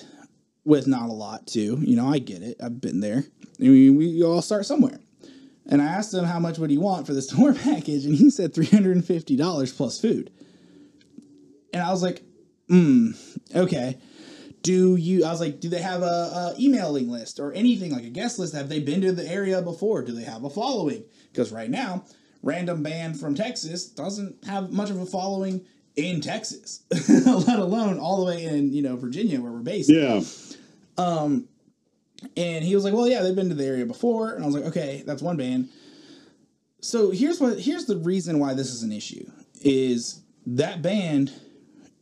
[0.63, 1.77] with not a lot too.
[1.81, 2.57] You know, I get it.
[2.63, 3.25] I've been there.
[3.59, 4.99] I mean, we all start somewhere.
[5.67, 8.29] And I asked him how much would he want for this tour package, and he
[8.29, 10.31] said three hundred and fifty dollars plus food.
[11.73, 12.23] And I was like,
[12.67, 13.11] hmm,
[13.55, 13.97] okay.
[14.61, 15.25] Do you?
[15.25, 18.39] I was like, do they have a, a emailing list or anything like a guest
[18.39, 18.53] list?
[18.53, 20.01] Have they been to the area before?
[20.03, 21.03] Do they have a following?
[21.31, 22.03] Because right now,
[22.43, 25.61] random band from Texas doesn't have much of a following
[25.95, 29.89] in Texas, let alone all the way in you know Virginia where we're based.
[29.89, 30.21] yeah,
[30.97, 31.47] Um,
[32.35, 34.55] And he was like, "Well, yeah, they've been to the area before." And I was
[34.55, 35.69] like, "Okay, that's one band."
[36.81, 39.29] So here's what here's the reason why this is an issue
[39.61, 41.31] is that band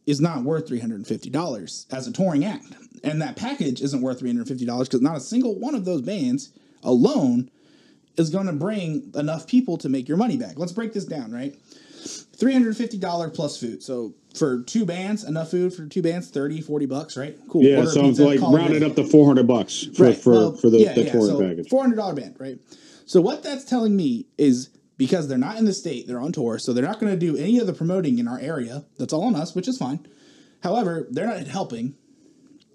[0.07, 2.65] is not worth three hundred and fifty dollars as a touring act,
[3.03, 5.75] and that package isn't worth three hundred and fifty dollars because not a single one
[5.75, 7.51] of those bands alone
[8.15, 10.57] is going to bring enough people to make your money back.
[10.57, 11.55] Let's break this down, right?
[12.37, 13.83] $350 plus food.
[13.83, 17.37] So for two bands, enough food for two bands, 30, 40 bucks, right?
[17.49, 17.63] Cool.
[17.63, 20.17] Yeah, Order a so it's pizza, like rounded up to four hundred bucks for Right,
[20.17, 21.69] for, well, for the, yeah, the yeah, touring so package.
[21.69, 22.59] Four hundred dollar band, right?
[23.05, 26.57] So what that's telling me is because they're not in the state, they're on tour,
[26.59, 28.85] so they're not going to do any of the promoting in our area.
[28.97, 30.05] That's all on us, which is fine.
[30.63, 31.95] However, they're not helping,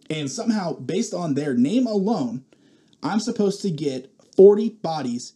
[0.08, 2.44] and somehow, based on their name alone,
[3.02, 5.34] I'm supposed to get forty bodies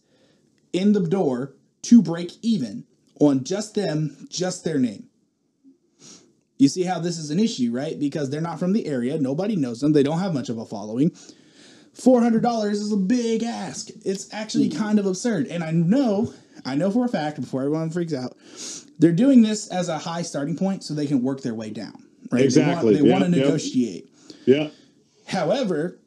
[0.71, 2.85] in the door to break even
[3.19, 5.09] on just them, just their name.
[6.57, 7.99] You see how this is an issue, right?
[7.99, 10.65] Because they're not from the area, nobody knows them, they don't have much of a
[10.65, 11.11] following.
[11.93, 13.89] Four hundred dollars is a big ask.
[14.05, 14.79] It's actually mm-hmm.
[14.79, 16.33] kind of absurd, and I know,
[16.65, 18.35] I know for a fact before everyone freaks out,
[18.99, 22.03] they're doing this as a high starting point so they can work their way down.
[22.31, 22.43] Right?
[22.43, 22.95] Exactly.
[22.95, 24.09] They want, Yep, to negotiate.
[24.45, 24.69] yeah,
[25.27, 25.99] However,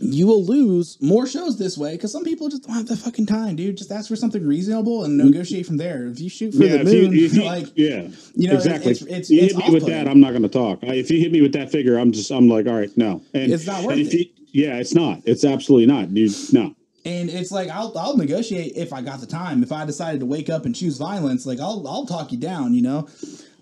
[0.00, 3.26] you will lose more shows this way because some people just don't have the fucking
[3.26, 3.76] time, dude.
[3.76, 6.06] Just ask for something reasonable and negotiate from there.
[6.06, 6.82] If you shoot for yeah.
[6.84, 8.92] the you, moon, if you, like yeah, you know, exactly.
[8.92, 10.80] it's- it's- you it's hit me with that, I'm not going to talk.
[10.84, 13.22] I- If you hit me with that figure, I'm just I'm like, all right, no.
[13.34, 14.12] And It's not worth it.
[14.12, 15.20] You, yeah, it's not.
[15.24, 16.10] It's absolutely not.
[16.10, 16.74] You no.
[17.04, 19.62] And it's like I'll I'll negotiate if I got the time.
[19.62, 22.74] If I decided to wake up and choose violence, like I'll I'll talk you down,
[22.74, 23.08] you know.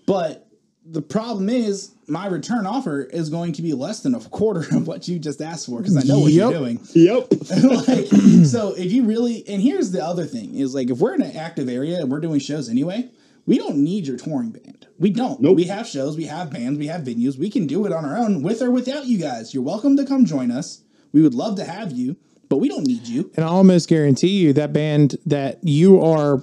[0.05, 0.47] But
[0.85, 4.87] the problem is my return offer is going to be less than a quarter of
[4.87, 6.51] what you just asked for because I know what Yep.
[6.51, 6.79] you're doing.
[6.93, 7.27] Yep.
[7.87, 8.07] like
[8.45, 11.35] so if you really and here's the other thing is like if we're in an
[11.35, 13.09] active area and we're doing shows anyway,
[13.45, 14.87] we don't need your touring band.
[14.97, 15.39] We don't.
[15.41, 15.57] Nope.
[15.57, 17.37] We have shows, we have bands, we have venues.
[17.37, 19.53] We can do it on our own with or without you guys.
[19.53, 20.81] You're welcome to come join us.
[21.13, 22.15] We would love to have you,
[22.49, 23.31] but we don't need you.
[23.35, 26.41] And I almost guarantee you that band that you are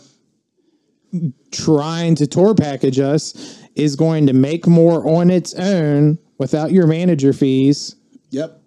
[1.53, 6.87] trying to tour package us is going to make more on its own without your
[6.87, 7.97] manager fees.
[8.31, 8.61] Yep.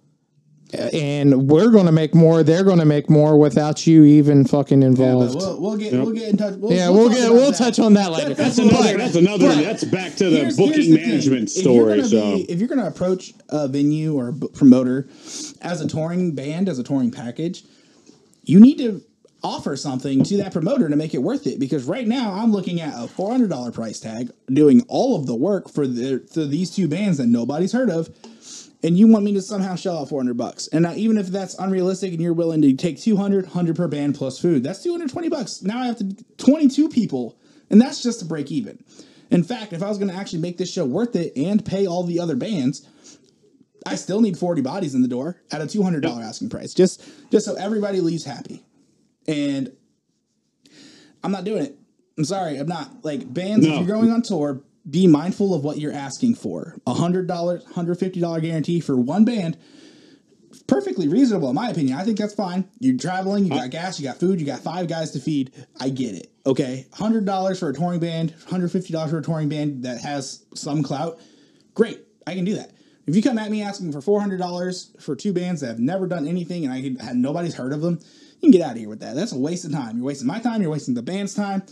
[0.74, 2.44] Uh, and we're going to make more.
[2.44, 5.36] They're going to make more without you even fucking Yeah, involved.
[5.36, 6.56] we'll, we'll get we'll get in touch.
[6.56, 7.58] We'll, Yeah, we'll talk get we'll that.
[7.58, 8.34] touch on that later.
[8.34, 8.92] That's That's another.
[8.94, 9.48] But- that's another.
[9.48, 11.96] but that's back to the Here's- booking here's the management If you're story.
[11.98, 15.08] gonna So be- if you're going to approach a venue or a b- promoter
[15.62, 17.64] as a touring band, as a touring package,
[18.44, 19.02] you need to
[19.44, 21.60] offer something to that promoter to make it worth it.
[21.60, 25.28] Because right now, I'm looking at a four hundred dollar price tag, doing all of
[25.28, 28.10] the work for the for these two bands that nobody's heard of.
[28.84, 30.68] And you want me to somehow shell out 400 bucks.
[30.68, 34.16] And now, even if that's unrealistic and you're willing to take 200, 100 per band
[34.16, 35.64] plus food, that's 220 bucks.
[35.64, 38.84] Now I have to 22 people, and that's just to break even.
[39.32, 41.88] In fact, if I was going to actually make this show worth it and pay
[41.88, 42.88] all the other bands,
[43.86, 46.74] I still need 40 bodies in the door at a $200 asking price.
[46.74, 48.64] Just just so everybody leaves happy.
[49.28, 49.72] And
[51.24, 51.78] I'm not doing it.
[52.18, 53.04] I'm sorry, I'm not.
[53.04, 56.78] Like bands, if you're going on tour, be mindful of what you're asking for.
[56.88, 59.58] A hundred dollar, hundred fifty dollar guarantee for one band,
[60.68, 61.98] perfectly reasonable in my opinion.
[61.98, 62.68] I think that's fine.
[62.80, 65.52] You're traveling, you got gas, you got food, you got five guys to feed.
[65.80, 66.32] I get it.
[66.46, 70.00] Okay, hundred dollars for a touring band, hundred fifty dollars for a touring band that
[70.02, 71.20] has some clout.
[71.74, 72.72] Great, I can do that.
[73.06, 75.80] If you come at me asking for four hundred dollars for two bands that have
[75.80, 78.00] never done anything and I can, nobody's heard of them,
[78.40, 79.16] you can get out of here with that.
[79.16, 79.98] That's a waste of time.
[79.98, 80.62] You're wasting my time.
[80.62, 81.64] You're wasting the band's time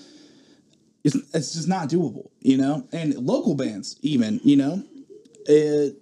[1.06, 2.88] it's, it's just not doable, you know.
[2.92, 4.84] And local bands, even, you know,
[5.48, 5.94] uh,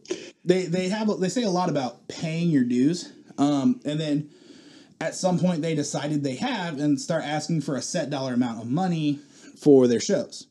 [0.46, 4.30] they they have they say a lot about paying your dues, um, and then
[5.02, 8.62] at some point they decided they have and start asking for a set dollar amount
[8.62, 9.20] of money
[9.58, 10.48] for their shows.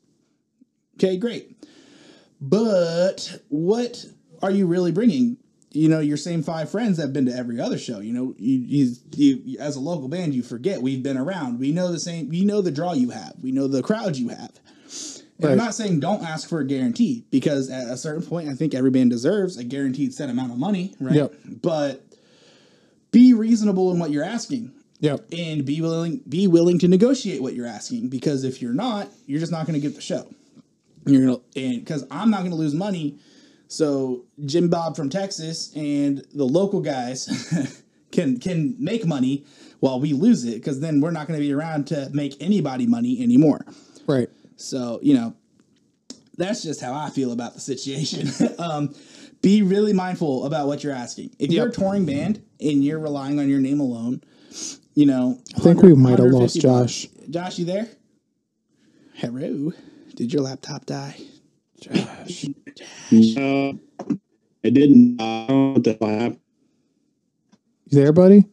[0.97, 1.57] Okay, great,
[2.39, 4.05] but what
[4.43, 5.39] are you really bringing?
[5.75, 8.01] You know, your same five friends that have been to every other show.
[8.01, 11.59] You know, you, you, you as a local band, you forget we've been around.
[11.59, 12.29] We know the same.
[12.29, 13.35] We know the draw you have.
[13.43, 14.53] We know the crowd you have.
[15.41, 18.55] And I'm not saying don't ask for a guarantee because at a certain point, I
[18.55, 21.15] think every band deserves a guaranteed set amount of money, right?
[21.15, 21.35] Yep.
[21.63, 22.05] But
[23.11, 25.33] be reasonable in what you're asking Yep.
[25.33, 29.41] and be willing be willing to negotiate what you're asking because if you're not, you're
[29.41, 30.33] just not going to get the show.
[31.07, 33.19] You're gonna and because I'm not going to lose money,
[33.73, 37.83] so Jim Bob from Texas and the local guys
[38.13, 39.47] can can make money
[39.81, 42.87] while we lose it because then we're not going to be around to make anybody
[42.87, 43.65] money anymore.
[44.07, 44.29] Right.
[44.57, 45.35] So, you know,
[46.37, 48.29] that's just how I feel about the situation.
[48.59, 48.95] um,
[49.41, 51.35] be really mindful about what you're asking.
[51.39, 54.23] If you're a touring band and you're relying on your name alone,
[54.95, 57.07] you know, I think we might have lost Josh.
[57.07, 57.29] bucks.
[57.31, 57.89] Josh, you there?
[59.15, 59.73] Hello.
[60.15, 61.17] Did your laptop die?
[61.81, 62.45] Josh.
[62.81, 63.73] Uh,
[64.65, 65.21] I didn't.
[65.21, 66.41] I don't know what the hell happened.
[67.87, 68.47] You there, buddy?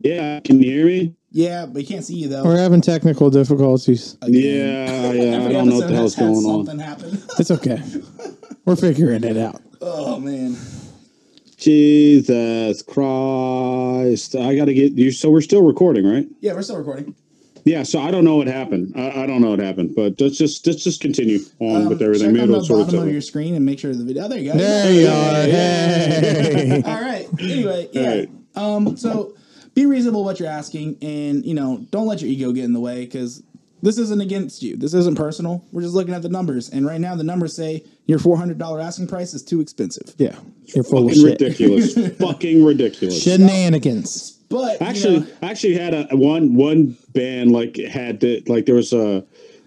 [0.00, 1.14] Yeah, can you hear me?
[1.30, 2.44] Yeah, but you can't see you though.
[2.44, 4.16] We're having technical difficulties.
[4.22, 4.34] Again.
[4.34, 5.44] Yeah, yeah.
[5.46, 6.66] I don't know what the hell's has had going on.
[6.66, 7.22] Something happen.
[7.38, 7.82] It's okay.
[8.64, 9.60] We're figuring it out.
[9.80, 10.56] Oh man.
[11.56, 14.34] Jesus Christ!
[14.36, 15.10] I got to get you.
[15.10, 16.26] So we're still recording, right?
[16.40, 17.14] Yeah, we're still recording.
[17.64, 18.92] Yeah, so I don't know what happened.
[18.96, 22.02] I, I don't know what happened, but let's just let's just continue on Um, with
[22.02, 22.28] everything.
[22.28, 24.04] Check Maybe on it'll the sort bottom of itself your screen and make sure the
[24.04, 24.24] video.
[24.24, 24.58] Oh, there you go.
[24.58, 25.42] There you are.
[25.44, 26.82] Hey.
[26.86, 27.28] All right.
[27.40, 28.02] Anyway, yeah.
[28.02, 28.30] Alright.
[28.56, 28.96] Um.
[28.96, 29.34] So
[29.74, 32.80] be reasonable what you're asking, and you know, don't let your ego get in the
[32.80, 33.42] way because
[33.82, 34.76] this isn't against you.
[34.76, 35.64] This isn't personal.
[35.72, 38.58] We're just looking at the numbers, and right now the numbers say your four hundred
[38.58, 40.14] dollar asking price is too expensive.
[40.18, 40.36] Yeah,
[40.74, 41.40] you're full of shit.
[41.40, 41.94] ridiculous.
[42.18, 43.22] Fucking ridiculous.
[43.22, 44.38] Shenanigans.
[44.48, 48.74] But you Actually, know, actually had a one one band like had to like there
[48.74, 49.24] was a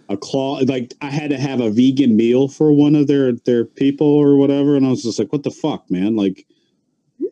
[0.09, 3.65] a claw like I had to have a vegan meal for one of their their
[3.65, 6.15] people or whatever, and I was just like, what the fuck, man?
[6.15, 6.45] Like,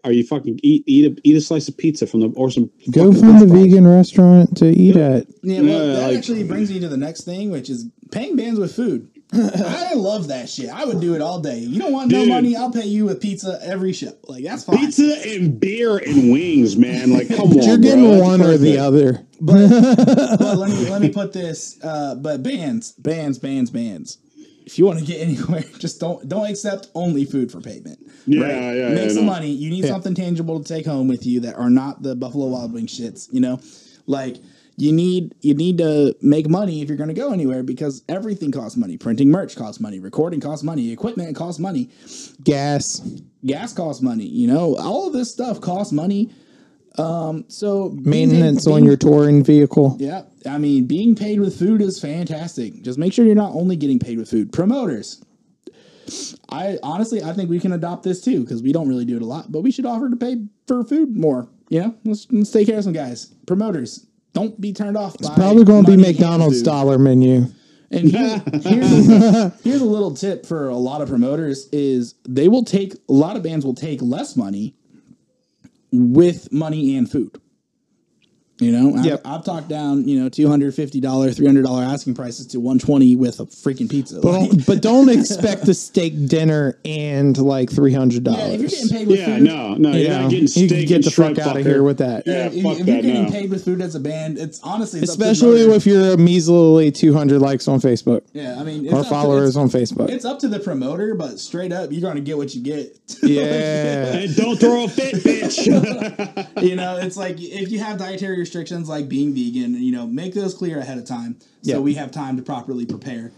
[0.03, 2.69] are you fucking eat eat a eat a slice of pizza from the or some
[2.91, 5.27] Go fucking find a vegan restaurant to eat at.
[5.43, 8.35] yeah, well, Yeah, that like- actually brings me to the next thing, which is paying
[8.35, 9.09] bands with food.
[9.33, 10.69] I love that shit.
[10.69, 11.59] I would do it all day.
[11.59, 12.55] You don't want no money?
[12.55, 14.13] I'll pay you with pizza every show.
[14.27, 14.77] Like that's fine.
[14.77, 17.11] Pizza and beer and wings, man.
[17.11, 19.25] Like, come on, You're getting That's one or the other.
[19.41, 19.55] but
[20.57, 21.77] let me let me put this.
[21.83, 24.19] Uh, but bands, bands, bands, bands.
[24.65, 27.99] If you want to get anywhere, just don't don't accept only food for payment.
[28.25, 29.31] Yeah, yeah, Make yeah, some no.
[29.33, 29.51] money.
[29.51, 29.91] You need Yeah.
[29.91, 33.27] something tangible to take home with you that are not the Buffalo Wild Wing shits.
[33.31, 33.59] You know,
[34.07, 34.37] like
[34.77, 38.51] you need you need to make money if you're going to go anywhere because everything
[38.51, 38.97] costs money.
[38.97, 39.99] Printing merch costs money.
[39.99, 40.91] Recording costs money.
[40.91, 41.89] Equipment costs money.
[42.43, 42.99] Gas.
[43.45, 44.25] Gas costs money.
[44.25, 46.31] You know, all of this stuff costs money.
[46.97, 49.97] Um, so Maintenance paid- on being your touring vehicle.
[49.99, 52.81] yeah, I mean, being paid with food is fantastic.
[52.83, 54.53] Just make sure you're not only getting paid with food.
[54.53, 55.21] Promoters.
[56.49, 59.21] I honestly, I think we can adopt this too because we don't really do it
[59.21, 61.49] a lot, but we should offer to pay for food more.
[61.69, 63.25] You know, let's, let's take care of some guys.
[63.47, 65.15] Promoters, don't be turned off.
[65.15, 67.47] It's Probably going to be McDonald's dollar menu.
[67.89, 69.07] And here, here's,
[69.63, 73.37] here's a little tip for a lot of promoters: is they will take a lot
[73.37, 74.75] of bands will take less money
[75.91, 77.39] with money and food.
[78.65, 81.83] You know, I've, I've talked down you know two hundred fifty dollar, three hundred dollar
[81.83, 84.19] asking prices to one twenty with a freaking pizza.
[84.21, 88.59] But Like, don't, but don't expect a steak dinner and like three hundred yeah, if
[88.61, 88.91] you're getting dollars.
[88.91, 91.03] paid with Yeah, food, no, no, You you're know, not getting you can get and
[91.03, 92.23] the fuck out of here with that.
[92.25, 93.29] Yeah, if, fuck if you're that getting now.
[93.29, 95.75] paid with food as a band, it's honestly it's up to the Especially promoter.
[95.77, 99.03] if you're a measly two hundred likes on Facebook yeah, I mean, it's or up
[99.05, 100.09] to- followers it's- on Facebook.
[100.09, 102.97] It's up to the promoter, but straight up, you're going to get what you get.
[103.25, 104.15] Yeah.
[104.17, 105.65] And don't throw a fit, bitch.
[106.63, 110.33] you know, it's like if you have dietary restrictions like being vegan, you know, make
[110.33, 111.79] those clear ahead of time so Yeah.
[111.79, 113.31] we have time to properly prepare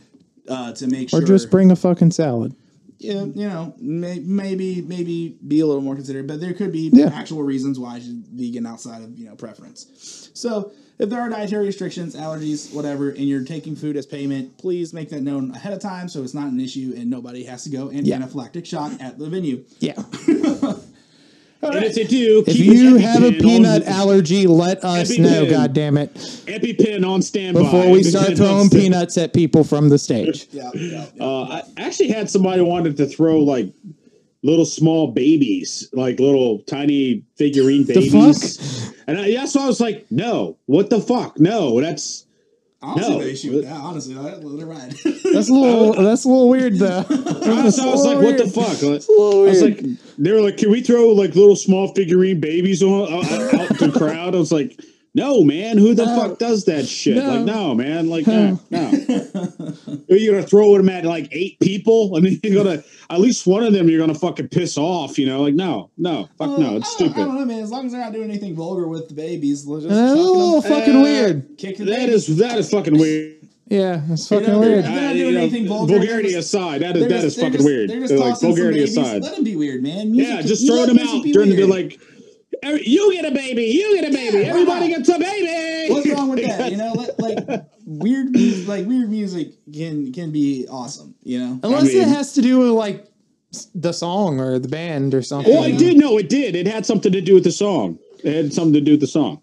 [0.47, 1.21] uh, to make Or sure.
[1.23, 2.55] Or just bring a fucking salad.
[2.99, 6.89] yeah, you know, may, maybe maybe be a little more considerate, but there could be
[6.93, 7.07] Yeah.
[7.13, 10.29] actual reasons why she's vegan outside of you know preference.
[10.33, 14.93] So if there are dietary restrictions, allergies, whatever, and you're taking food as payment, please
[14.93, 17.69] make that known ahead of time so it's not an issue and nobody has to
[17.69, 18.17] go and Yeah.
[18.19, 19.63] anaphylactic shock at the venue.
[19.79, 19.93] Yeah.
[21.61, 25.19] and if they do, If you have a peanut on, allergy, let us EpiPen.
[25.19, 29.33] know, God damn it, EpiPen on standby before we start EpiPen on throwing peanuts at
[29.33, 30.47] people from the stage.
[30.51, 31.05] Yeah, yeah.
[31.15, 31.23] yeah.
[31.23, 31.43] Uh,
[31.77, 33.73] I actually had somebody wanted to throw like
[34.43, 38.93] little small babies, like little tiny figurine The babies.
[39.07, 41.39] And I, that's why I was like, no, what the fuck?
[41.39, 42.26] No, that's
[42.81, 43.19] I don't see No.
[43.23, 43.73] the issue with that.
[43.73, 44.91] Honestly, let let it ride.
[45.33, 45.93] That's a little.
[46.03, 47.03] That's a little weird, though.
[47.09, 47.51] so
[47.89, 48.83] I was like, what the fuck?
[48.83, 49.83] I little was like,
[50.19, 53.77] they were like, can we throw like little small figurine babies on uh, out, out
[53.79, 54.35] the crowd?
[54.35, 54.79] I was like,
[55.17, 57.17] no, man, who the fuck does that shit?
[57.17, 57.29] No.
[57.35, 58.91] Like, no, man, like, no, no.
[60.09, 63.63] you're gonna throw them at like eight people, and mean, you're gonna at least one
[63.63, 65.41] of them you're gonna fucking piss off, you know?
[65.41, 67.15] Like, no, no, fuck no, it's I don't- I stupid.
[67.15, 67.63] don't know, man.
[67.63, 70.15] As long as they're not doing anything vulgar with the babies, let's just That's a
[70.15, 71.57] chuck little them, fucking Uh, weird.
[71.57, 72.29] kick the That babies.
[72.29, 73.33] is that is fucking weird.
[73.69, 74.85] Yeah, that's You fucking know, weird.
[74.85, 75.97] They're not Uh, doing know, anything vulgar.
[75.97, 77.89] vulgarity just- aside, that is they're that just- is they're fucking just- weird.
[77.89, 79.23] They're just They're like vulgarity aside.
[79.23, 80.11] Let them be weird, man.
[80.11, 81.99] Music, Yeah, just you throw them out be during the like.
[82.67, 83.63] "Every- You get a baby.
[83.65, 84.39] You get a baby.
[84.39, 84.97] Yeah, Everybody not?
[84.97, 85.93] gets a baby.
[85.93, 86.71] What's wrong with that?
[86.77, 91.15] You know, like weird, mu- like weird music can can be awesome.
[91.23, 93.05] You know, Unless I mean- it has to do with like
[93.73, 95.53] the song or the band or something.
[95.53, 95.97] Well, it did.
[95.97, 96.55] No, it did.
[96.55, 97.97] It had something to do with the song.
[98.23, 99.41] It had something to do with the song.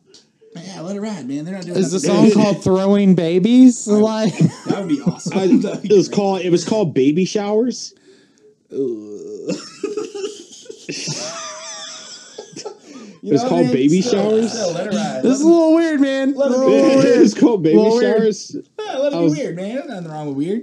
[0.57, 1.45] yeah, let it ride, man.
[1.45, 3.89] They're not doing Is the song called "Throwing Babies"?
[3.89, 5.39] Like, That would be awesome.
[5.39, 6.17] I, That'd be it was great.
[6.17, 6.41] called.
[6.43, 7.95] It was called baby showers.
[13.25, 14.53] You it's know, called man, baby still- showers?
[14.53, 15.23] Still, let it ride.
[15.23, 16.35] this is a little weird, man.
[16.35, 17.05] Let A it weird.
[17.23, 18.19] it's called baby Well, weird.
[18.19, 18.57] showers.
[18.79, 19.75] yeah, let it I be was- weird, man.
[19.77, 20.63] There's nothing wrong with weird.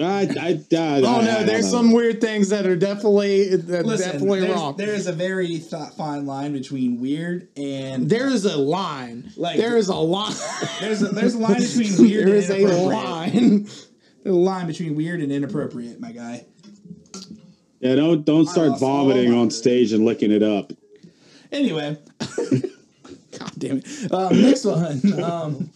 [0.00, 1.02] I, I, I, I, Oh I no,
[1.34, 4.76] don't there's some weird things that are definitely that Listen, definitely there's, wrong.
[4.76, 9.30] there is a very th- fine line between weird and There is a line.
[9.36, 10.32] Like- there is a line.
[10.80, 13.04] there's a, there's a line between weird there and is a inappropriate.
[13.04, 13.62] line.
[14.24, 16.46] There's a line between weird and inappropriate, my guy.
[17.80, 20.72] Yeah, don't don't start vomiting on stage and licking it up.
[21.52, 21.96] Anyway,
[23.38, 24.12] God damn it.
[24.12, 25.22] Um, next one.
[25.22, 25.70] Um,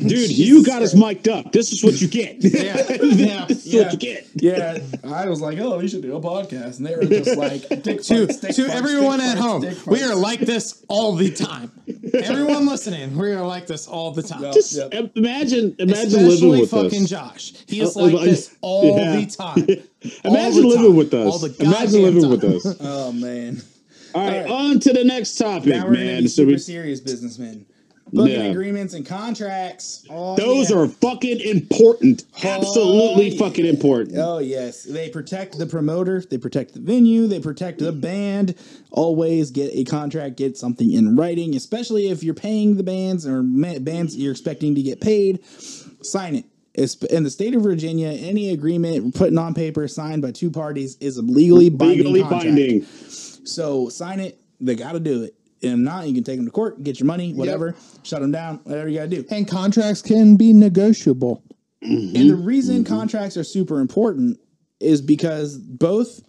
[0.00, 1.50] Dude, you got us mic'd up.
[1.50, 2.36] This is what you get.
[2.44, 3.46] Yeah, yeah.
[3.46, 3.82] this is Yeah.
[3.82, 4.28] what you get.
[4.36, 7.62] Yeah, I was like, oh, we should do a podcast, and they were just like,
[7.68, 10.38] dick to farts, dick to farts, everyone dick at farts, home, dick we are like
[10.38, 11.72] this all the time.
[12.14, 14.40] everyone listening, we are like this all the time.
[14.44, 14.52] Yeah.
[14.52, 14.92] Just Yep.
[15.16, 17.10] imagine, imagine Especially living with fucking us.
[17.10, 17.52] Josh.
[17.66, 19.16] He is Uh, like uh, this all yeah.
[19.16, 19.66] the time.
[20.24, 20.96] Imagine the living time.
[20.96, 21.40] with All us.
[21.56, 22.76] the Imagine goddamn living with us.
[22.78, 23.62] Oh man.
[24.14, 24.50] All right, right.
[24.50, 26.22] on to the next topic, Now we're man.
[26.22, 27.66] be So super we, serious businessmen.
[28.10, 28.44] Booking Yeah.
[28.44, 30.02] agreements and contracts.
[30.08, 30.78] Oh, those yeah.
[30.78, 32.24] are fucking important.
[32.42, 33.38] Oh, Absolutely yeah.
[33.38, 34.16] fucking important.
[34.16, 38.54] Oh yes, they protect the promoter, they protect the venue, they protect the band.
[38.92, 43.42] Always get a contract, get something in writing, especially if you're paying the bands or
[43.42, 45.40] bands you're expecting to get paid.
[46.00, 46.44] Sign it.
[47.10, 51.16] In the state of Virginia, any agreement putting on paper signed by two parties is
[51.18, 52.44] a legally binding Legally contract.
[52.46, 52.86] binding.
[53.48, 54.40] So sign it.
[54.60, 55.34] They got to do it.
[55.62, 57.74] And if not, you can take them to court, get your money, whatever,
[58.04, 59.24] shut them down, whatever you got to do.
[59.30, 61.42] And contracts can be negotiable.
[61.82, 64.38] And the reason contracts are super important
[64.80, 66.20] is because both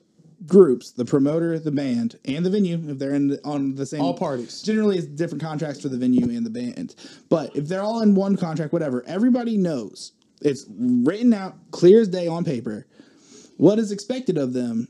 [0.46, 4.02] groups, the promoter, the band, and the venue, if they're in the, on the same
[4.02, 4.62] All parties.
[4.62, 6.96] generally it's different contracts for the venue and the band.
[7.30, 12.08] But if they're all in one contract, whatever, everybody knows it's written out clear as
[12.08, 12.88] day on paper
[13.58, 14.88] what is expected of them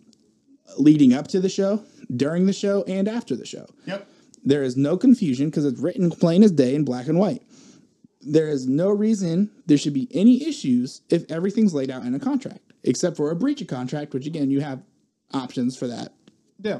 [0.77, 1.83] leading up to the show,
[2.15, 3.65] during the show, and after the show.
[3.85, 4.07] Yep.
[4.43, 7.41] There is no confusion because it's written plain as day in black and white.
[8.21, 12.19] There is no reason there should be any issues if everything's laid out in a
[12.19, 14.81] contract, except for a breach of contract, which again you have
[15.33, 16.13] options for that,
[16.61, 16.79] Yeah.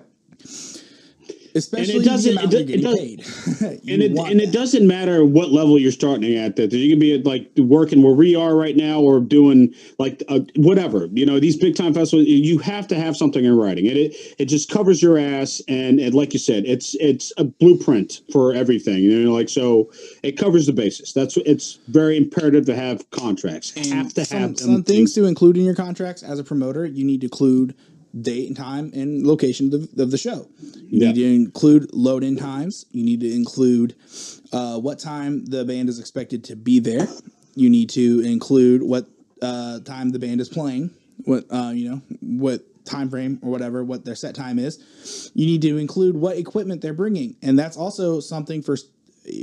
[1.56, 3.26] Especially doesn't- the amount it does- paid.
[3.90, 6.56] And it, and it doesn't matter what level you're starting at.
[6.56, 10.24] That you can be at like working where we are right now, or doing like
[10.30, 11.08] uh, whatever.
[11.12, 12.28] You know, these big time festivals.
[12.28, 13.88] You have to have something in writing.
[13.88, 17.44] and it, it just covers your ass, and, and like you said, it's it's a
[17.44, 18.98] blueprint for everything.
[19.04, 19.92] You know, like so,
[20.24, 21.14] it covers the basis.
[21.14, 23.72] That's it's very imperative to have contracts.
[23.90, 26.86] have to some, have some things to include in your contracts as a promoter.
[26.86, 27.76] You need to include
[28.20, 30.48] date and time and location of the, of the show.
[30.62, 31.08] You Yeah.
[31.12, 32.86] need to include load in times.
[32.92, 33.96] You need to include
[34.52, 37.08] uh, what time the band is expected to be there.
[37.56, 39.08] You need to include what
[39.42, 40.92] uh, time the band is playing.
[41.26, 45.32] What uh, you know, what time frame or whatever, what their set time is.
[45.36, 48.78] You need to include what equipment they're bringing, and that's also something for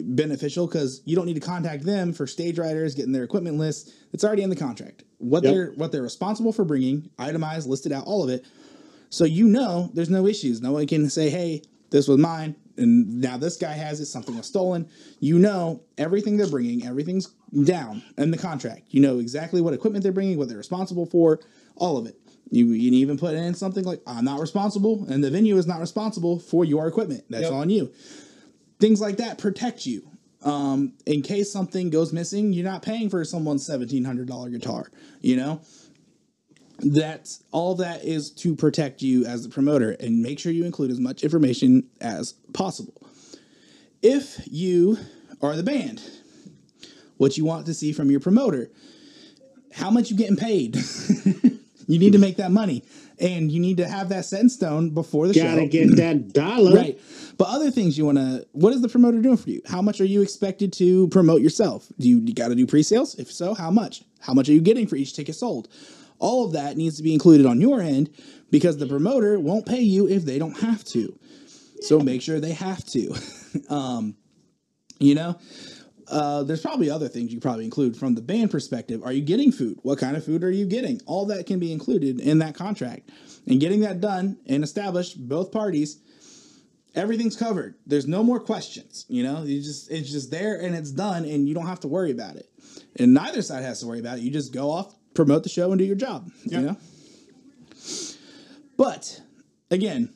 [0.02, 3.92] beneficial because you don't need to contact them for stage writers getting their equipment list.
[4.12, 5.04] It's already in the contract.
[5.18, 5.52] What Yep.
[5.52, 8.44] they're what they're responsible for bringing, itemized, listed out, all of it.
[9.10, 10.60] So you know there's no issues.
[10.60, 14.06] No one can say, "Hey, this was mine," and now this guy has it.
[14.06, 14.86] Something was stolen.
[15.20, 16.84] You know everything they're bringing.
[16.86, 17.28] Everything's
[17.64, 18.82] down in the contract.
[18.90, 21.40] You know exactly what equipment they're bringing, what they're responsible for,
[21.76, 22.18] all of it.
[22.50, 25.66] You, you can even put in something like, "I'm not responsible," and the venue is
[25.66, 27.24] not responsible for your equipment.
[27.30, 27.52] That's Yep.
[27.52, 27.90] on you
[28.78, 30.06] things like that protect you.
[30.42, 34.90] Um, in case something goes missing, you're not paying for someone's seventeen hundred dollar guitar.
[35.20, 35.60] You know,
[36.78, 40.90] that's all that is to protect you as the promoter, and make sure you include
[40.90, 42.94] as much information as possible.
[44.02, 44.98] If you
[45.42, 46.02] are the band,
[47.16, 48.70] what you want to see from your promoter,
[49.72, 50.76] how much you getting paid.
[51.86, 52.84] you need to make that money,
[53.18, 55.42] and you need to have that set in stone before the show.
[55.42, 56.74] Gotta get that dollar.
[56.74, 57.00] Right.
[57.38, 59.60] But other things you want to, what is the promoter doing for you?
[59.66, 61.86] How much are you expected to promote yourself?
[61.98, 63.14] Do you, you got to do pre sales?
[63.16, 64.04] If so, how much?
[64.20, 65.68] How much are you getting for each ticket sold?
[66.18, 68.10] All of that needs to be included on your end
[68.50, 71.18] because the promoter won't pay you if they don't have to.
[71.80, 73.14] So make sure they have to.
[73.68, 74.16] um,
[74.98, 75.38] you know,
[76.08, 79.02] uh, there's probably other things you probably include from the band perspective.
[79.04, 79.78] Are you getting food?
[79.82, 81.00] What kind of food are you getting?
[81.06, 83.10] All that can be included in that contract.
[83.46, 85.98] And getting that done and established, both parties,
[86.96, 87.76] everything's covered.
[87.86, 89.04] There's no more questions.
[89.08, 91.88] You know, you just it's just there and it's done, and you don't have to
[91.88, 92.48] worry about it.
[92.96, 94.22] And neither side has to worry about it.
[94.22, 96.30] You just go off, promote the show, and do your job.
[96.44, 96.76] You know.
[98.76, 99.20] But
[99.70, 100.12] again,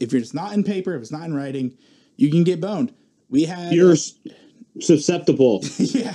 [0.00, 1.76] if you're just not in paper, if it's not in writing,
[2.16, 2.94] you can get boned.
[3.28, 3.96] We had You're
[4.80, 5.62] susceptible.
[5.78, 6.14] yeah.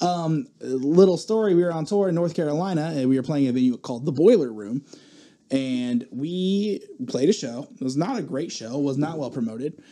[0.00, 1.54] Um, little story.
[1.54, 4.12] We were on tour in North Carolina and we were playing a venue called the
[4.12, 4.84] Boiler Room.
[5.50, 7.68] And we played a show.
[7.74, 9.82] It was not a great show, was not well promoted.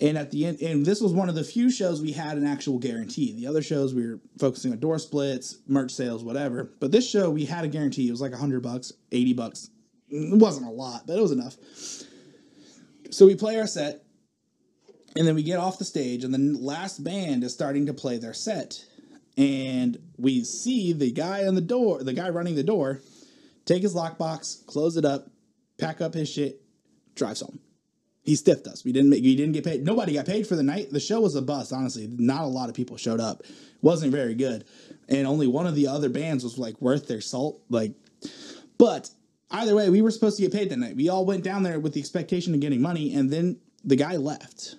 [0.00, 2.46] And at the end, and this was one of the few shows we had an
[2.46, 3.32] actual guarantee.
[3.32, 6.72] The other shows we were focusing on door splits, merch sales, whatever.
[6.80, 8.08] But this show we had a guarantee.
[8.08, 9.70] It was like hundred bucks, eighty bucks.
[10.08, 11.56] It wasn't a lot, but it was enough.
[13.10, 14.04] So we play our set,
[15.14, 18.18] and then we get off the stage, and the last band is starting to play
[18.18, 18.84] their set.
[19.36, 23.00] And we see the guy on the door, the guy running the door,
[23.64, 25.30] take his lockbox, close it up,
[25.78, 26.62] pack up his shit,
[27.14, 27.58] drives home.
[28.22, 28.84] He stiffed us.
[28.84, 29.84] We didn't make, we didn't get paid.
[29.84, 30.90] Nobody got paid for the night.
[30.90, 32.08] The show was a bust, honestly.
[32.10, 33.42] Not a lot of people showed up.
[33.82, 34.64] wasn't very good,
[35.08, 37.60] and only one of the other bands was like worth their salt.
[37.68, 37.92] Like,
[38.78, 39.10] but
[39.50, 40.96] either way, we were supposed to get paid that night.
[40.96, 44.16] We all went down there with the expectation of getting money, and then the guy
[44.16, 44.76] left.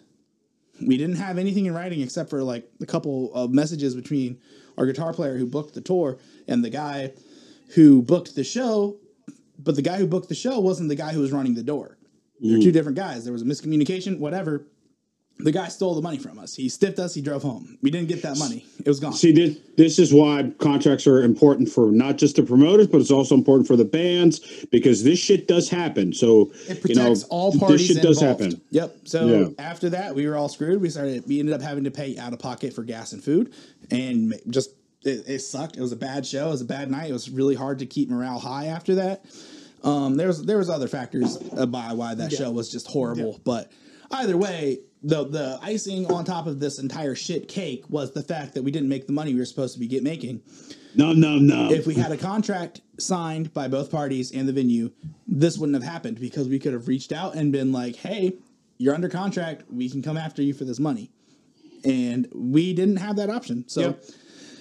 [0.81, 4.39] We didn't have anything in writing except for like a couple of messages between
[4.77, 6.17] our guitar player who booked the tour
[6.47, 7.13] and the guy
[7.73, 8.97] who booked the show.
[9.57, 11.97] But the guy who booked the show wasn't the guy who was running the door.
[12.39, 12.73] They're two mm.
[12.73, 13.23] different guys.
[13.23, 14.67] There was a miscommunication, whatever.
[15.37, 16.55] The guy stole the money from us.
[16.55, 17.13] He stiffed us.
[17.13, 17.77] He drove home.
[17.81, 18.65] We didn't get that money.
[18.79, 19.11] It was gone.
[19.11, 23.11] See, this, this is why contracts are important for not just the promoters, but it's
[23.11, 26.13] also important for the bands because this shit does happen.
[26.13, 28.43] So It you know, protects all parties This shit does involved.
[28.43, 28.61] happen.
[28.71, 28.97] Yep.
[29.03, 29.47] So Yeah.
[29.59, 30.81] after that, we were all screwed.
[30.81, 31.25] We started.
[31.27, 33.53] We ended up having to pay out of pocket for gas and food,
[33.91, 34.69] and just
[35.05, 35.77] it, it sucked.
[35.77, 36.47] It was a bad show.
[36.47, 37.09] It was a bad night.
[37.09, 39.25] It was really hard to keep morale high after that.
[39.83, 43.39] Um, there was there was other factors uh, by why that show was just horrible.
[43.43, 43.71] But
[44.11, 48.55] either way, the the icing on top of this entire shit cake was the fact
[48.55, 50.41] that we didn't make the money we were supposed to be get making.
[50.95, 51.69] No, no, no.
[51.71, 54.91] If we had a contract signed by both parties and the venue,
[55.27, 58.37] this wouldn't have happened because we could have reached out and been like, "Hey,
[58.79, 59.65] you're under contract.
[59.71, 61.11] We can come after you for this money."
[61.83, 63.65] And we didn't have that option.
[63.67, 64.03] So Yep.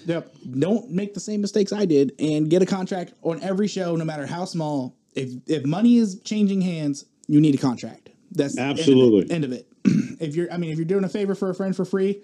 [0.05, 0.35] Yep.
[0.59, 4.05] don't make the same mistakes I did and get a contract on every show, no
[4.05, 4.95] matter how small.
[5.13, 8.09] If if money is changing hands, you need a contract.
[8.31, 9.31] That's the end of it- Absolutely.
[9.35, 9.67] end of it.
[10.19, 12.21] if you're, I mean, if you're doing a favor for a friend for free,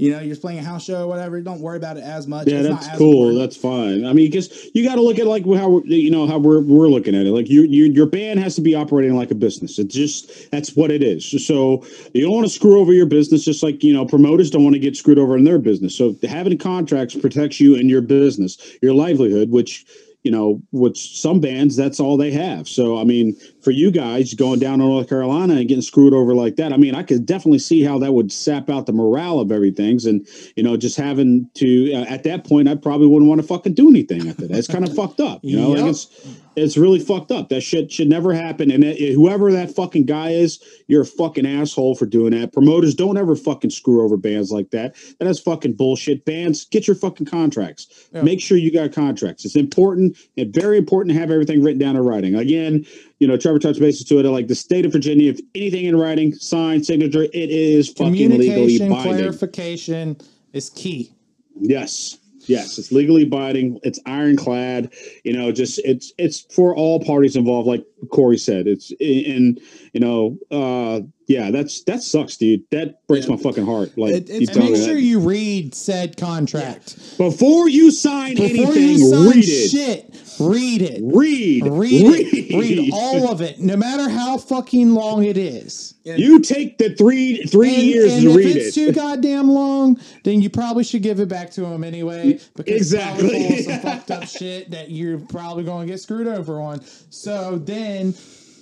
[0.00, 1.40] you know, you're just playing a house show or whatever.
[1.40, 2.48] Don't worry about it as much.
[2.48, 3.30] Yeah, It's that's cool.
[3.30, 3.38] important.
[3.38, 4.06] That's fine.
[4.06, 6.60] I mean, because you got to look at like how we're, you know how we're
[6.60, 7.30] we're looking at it.
[7.30, 9.78] Like you, you, your band has to be operating like a business.
[9.78, 11.46] It's just that's what it is.
[11.46, 11.84] So
[12.14, 14.74] you don't want to screw over your business, just like you know promoters don't want
[14.74, 15.96] to get screwed over in their business.
[15.96, 19.84] So having contracts protects you and your business, your livelihood, which
[20.22, 22.68] you know, which some bands that's all they have.
[22.68, 26.34] So I mean, for you guys going down to North Carolina and getting screwed over
[26.34, 29.40] like that, I mean, I could definitely see how that would sap out the morale
[29.40, 29.90] of everything.
[30.04, 33.46] And you know, just having to uh, at that point, I probably wouldn't want to
[33.46, 34.56] fucking do anything after that.
[34.56, 35.74] It's kind of fucked up, you know.
[35.74, 35.78] Yep.
[35.78, 37.48] Like it's it's really fucked up.
[37.48, 38.70] That shit should never happen.
[38.70, 42.52] And it, whoever that fucking guy is, you're a fucking asshole for doing that.
[42.52, 44.96] Promoters don't ever fucking screw over bands like that.
[45.18, 46.24] That is fucking bullshit.
[46.24, 48.08] Bands, get your fucking contracts.
[48.12, 49.44] Make sure you got contracts.
[49.44, 52.34] It's important and very important to have everything written down in writing.
[52.34, 52.84] Again,
[53.20, 54.24] you know, Trevor touched bases to it.
[54.24, 58.78] Like the state of Virginia, if anything in writing, signed, signature, it is fucking legally
[58.78, 59.02] binding.
[59.02, 60.16] clarification
[60.52, 61.14] is key.
[61.60, 62.16] Yes.
[62.46, 63.78] Yes, it's legally binding.
[63.82, 64.92] It's ironclad.
[65.24, 68.66] You know, just it's it's for all parties involved, like Corey said.
[68.66, 69.60] It's and
[69.92, 72.62] you know, uh yeah, that's that sucks, dude.
[72.72, 73.36] That breaks Yeah.
[73.36, 73.96] my fucking heart.
[73.96, 75.00] Like It- it's- you And telling make sure that.
[75.02, 78.98] you read said contract before you sign before anything.
[78.98, 79.70] you sign read it.
[79.70, 80.14] shit.
[80.40, 81.00] Read it.
[81.04, 81.92] Read, Read
[82.32, 82.56] it.
[82.56, 85.94] Read all of it, no matter how fucking long it is.
[86.04, 88.86] You take the three three And, years and to if read it's it.
[88.86, 92.40] too goddamn long, then you probably should give it back to him anyway.
[92.56, 93.28] Because Exactly.
[93.28, 96.26] it's probably full of some fucked up shit that you're probably going to get screwed
[96.26, 96.80] over on.
[97.10, 98.14] So then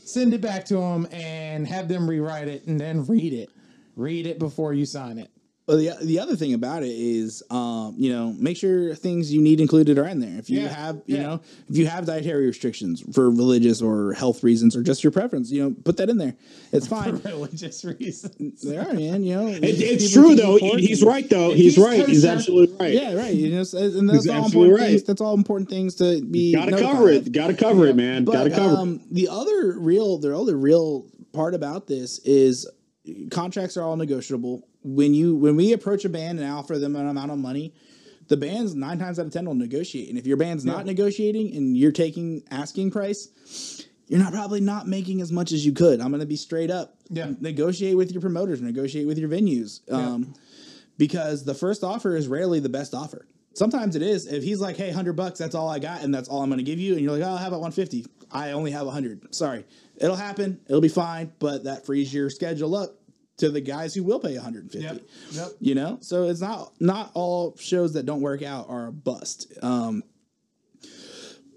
[0.09, 3.51] send it back to them and have them rewrite it and then read it.
[3.97, 5.31] Read it before you sign it.
[5.69, 9.43] Well, the the other thing about it is, um, you know, make sure things you
[9.43, 10.39] need included are in there.
[10.39, 11.23] If you Yeah, have, you yeah.
[11.25, 15.51] know, if you have dietary restrictions for religious or health reasons or just your preference,
[15.51, 16.35] you know, put that in there.
[16.73, 17.17] It's fine.
[17.25, 18.63] religious reasons.
[18.63, 19.23] there are, man.
[19.23, 20.57] You know, It- it's true though.
[20.57, 21.53] He's right though.
[21.53, 22.07] He's he's right.
[22.09, 22.95] He's absolutely right.
[22.95, 23.35] Yeah, right.
[23.35, 25.03] You know, and that's He's all important things.
[25.03, 26.55] That's all important things to be.
[26.55, 27.31] Gotta notified cover it.
[27.33, 28.25] Gotta cover it, man.
[28.25, 28.79] But Gotta cover it.
[28.79, 32.67] um, the other real, the other real part about this is
[33.31, 34.67] contracts are all negotiable.
[34.83, 37.75] When you when we approach a band and offer them an amount of money,
[38.29, 40.09] the bands nine times out of ten will negotiate.
[40.09, 44.87] And if your band's not negotiating and you're taking asking price, you're not probably not
[44.87, 46.01] making as much as you could.
[46.01, 46.97] I'm going to be straight up.
[47.11, 47.33] Yeah.
[47.41, 49.81] negotiate with your promoters, negotiate with your venues.
[49.93, 50.35] Um,
[50.97, 53.27] because the first offer is rarely the best offer.
[53.55, 54.27] Sometimes it is.
[54.27, 56.59] If he's like, "Hey, hundred bucks, that's all I got, and that's all I'm going
[56.59, 59.35] to give you," and you're like, "Oh, how about 150?" I only have 100.
[59.35, 59.65] Sorry,
[59.97, 60.61] it'll happen.
[60.69, 62.95] It'll be fine, but that frees your schedule up
[63.39, 64.79] to the guys who will pay 150.
[64.79, 65.03] Yep.
[65.33, 65.49] Yep.
[65.61, 69.53] You know, so it's not not all shows that don't work out are a bust.
[69.63, 70.03] Um,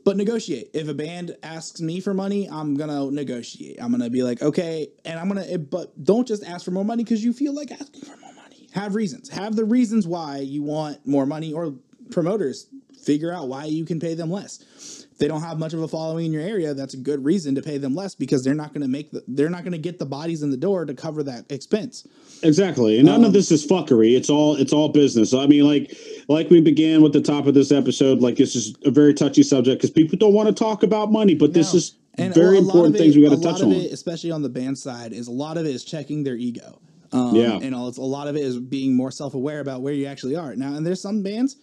[0.04, 0.72] but negotiate.
[0.74, 3.82] If a band asks me for money, I'm gonna negotiate.
[3.82, 5.58] I'm gonna be like, okay, and I'm gonna.
[5.60, 8.68] But don't just ask for more money because you feel like asking for more money.
[8.74, 9.30] Have reasons.
[9.30, 11.76] Have the reasons why you want more money, or
[12.10, 12.68] promoters
[13.04, 15.08] figure out why you can pay them less.
[15.22, 17.62] They don't have much of a following in your area, that's a good reason to
[17.62, 19.24] pay them less because they're not gonna make the.
[19.28, 22.08] They're not gonna get the bodies in the door to cover that expense.
[22.42, 22.98] Exactly.
[22.98, 24.18] And none Um, of this is fuckery.
[24.18, 25.32] It's all it's all business.
[25.32, 25.96] I mean, like
[26.28, 29.44] like we began with the top of this episode, like this is a very touchy
[29.44, 32.96] subject because people don't want to talk about money, but this is And very important
[32.96, 33.72] of things we got to touch on.
[33.74, 36.80] It, especially on the band side, is a lot of it is checking their ego.
[37.14, 37.60] Um, Yeah.
[37.62, 40.08] and all, it's, a lot of it is being more self aware about where you
[40.08, 40.56] actually are.
[40.56, 41.58] Now, and there's some bands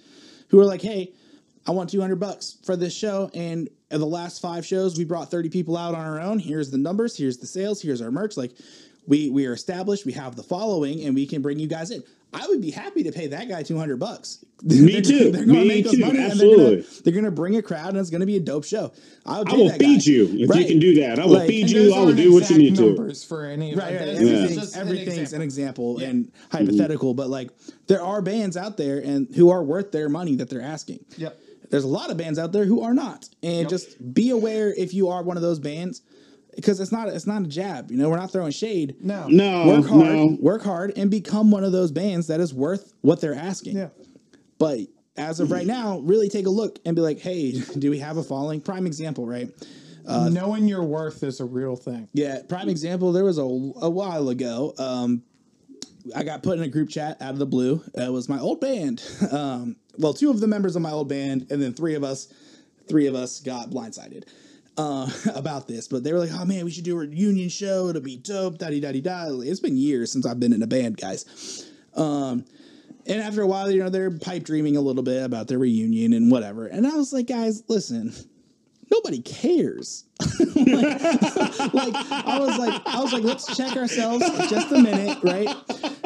[0.49, 1.13] who are like, "Hey,
[1.69, 5.51] I want 200 bucks for this show," and the last five shows, we brought 30
[5.51, 6.39] people out on our own.
[6.39, 7.17] Here's the numbers.
[7.17, 7.81] Here's the sales.
[7.83, 8.37] Here's our merch.
[8.37, 8.53] Like,
[9.07, 10.07] we we are established.
[10.07, 12.03] We have the following, and we can bring you guys in.
[12.31, 14.45] I would be happy to pay that guy 200 bucks.
[14.63, 15.31] Me too.
[15.31, 16.01] They're gonna Me make us too.
[16.01, 16.65] money, Absolutely.
[16.65, 18.93] they're gonna, they're gonna bring a crowd, and it's gonna be a dope show.
[19.25, 19.87] I, would I will that guy.
[19.87, 21.19] feed you if you can do that.
[21.19, 21.95] I will Like, feed you.
[21.95, 22.87] I will do what you exact need to.
[22.87, 23.97] numbers for any of Right, it.
[23.99, 24.07] right.
[24.07, 25.95] That's Everything's, just an everything's an example.
[25.95, 27.51] example and hypothetical, but like
[27.87, 31.05] there are bands out there and who are worth their money that they're asking.
[31.17, 31.39] Yep.
[31.71, 34.95] There's a lot of bands out there who are not, and just be aware if
[34.95, 36.03] you are one of those bands,
[36.57, 37.91] because it's not it's not a jab.
[37.91, 38.97] You know, we're not throwing shade.
[39.01, 39.27] No.
[39.29, 40.37] No, Work hard, no.
[40.41, 43.77] work hard, and become one of those bands that is worth what they're asking.
[43.77, 43.89] Yeah.
[44.59, 44.81] But
[45.17, 48.17] as of right now, really take a look and be like, hey, do we have
[48.17, 48.61] a following?
[48.61, 49.51] Prime example, right?
[50.07, 52.09] Knowing your worth is a real thing.
[52.15, 53.13] Yeah, prime example.
[53.13, 54.73] There was a, a while ago.
[54.79, 55.23] Um,
[56.17, 57.83] I got put in a group chat out of the blue.
[57.95, 59.03] It was my old band.
[59.31, 62.33] Um, well, two of the members of my old band, and then three of us,
[62.89, 64.25] three of us got blindsided
[64.77, 65.89] uh, about this.
[65.89, 67.89] But they were like, "Oh man, we should do a reunion show.
[67.89, 69.41] It'll be dope." Da da da da.
[69.41, 71.67] It's been years since I've been in a band, guys.
[71.95, 72.45] Um,
[73.07, 76.13] and after a while, you know, they're pipe dreaming a little bit about their reunion
[76.13, 76.67] and whatever.
[76.67, 78.13] And I was like, guys, listen,
[78.99, 80.05] nobody cares.
[80.41, 80.57] like,
[81.75, 85.49] like, I was like, I was like, let's check ourselves just a minute, right?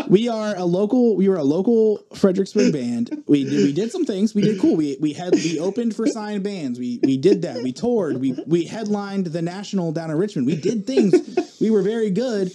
[0.09, 3.25] We are a local, we were a local Fredericksburg band.
[3.27, 4.35] We did, we did some things.
[4.35, 4.77] We did cool.
[4.77, 6.79] We we had we opened for signed bands.
[6.79, 7.63] We we did that.
[7.63, 8.21] We toured.
[8.21, 10.47] We we headlined the national down in Richmond.
[10.47, 11.15] We did things.
[11.61, 12.53] We were very good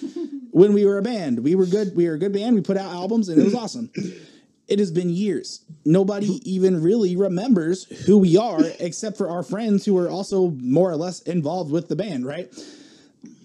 [0.51, 1.39] when we were a band.
[1.39, 1.95] We were good.
[1.95, 2.55] We were a good band.
[2.55, 3.89] We put out albums and it was awesome.
[4.68, 5.61] It has been years.
[5.86, 6.43] Nobody mm-hmm.
[6.43, 10.97] even really remembers who we are, except for our friends who are also more or
[10.97, 12.53] less involved with the band, right?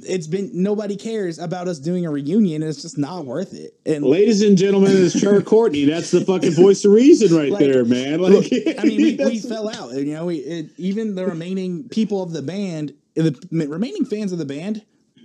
[0.04, 3.74] It's been nobody cares about us doing a reunion, and it's just not worth it.
[3.86, 5.84] And Ladies and gentlemen, it's Trevor Courtney.
[5.84, 8.20] That's the fucking voice of reason right Like, there, man.
[8.20, 9.92] Like, Look, I mean, we, we fell out.
[9.92, 14.38] You know, we it, even the remaining people of the band, the remaining fans of
[14.38, 14.82] the band,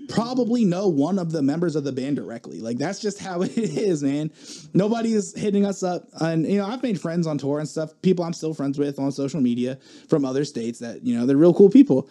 [0.07, 2.59] probably know one of the members of the band directly.
[2.59, 4.31] Like that's just how it is, man.
[4.73, 7.91] Nobody is hitting us up, and you know, I've made friends on tour and stuff.
[8.01, 9.77] People I'm still friends with on social media
[10.07, 12.09] from other states that you know they're real cool people.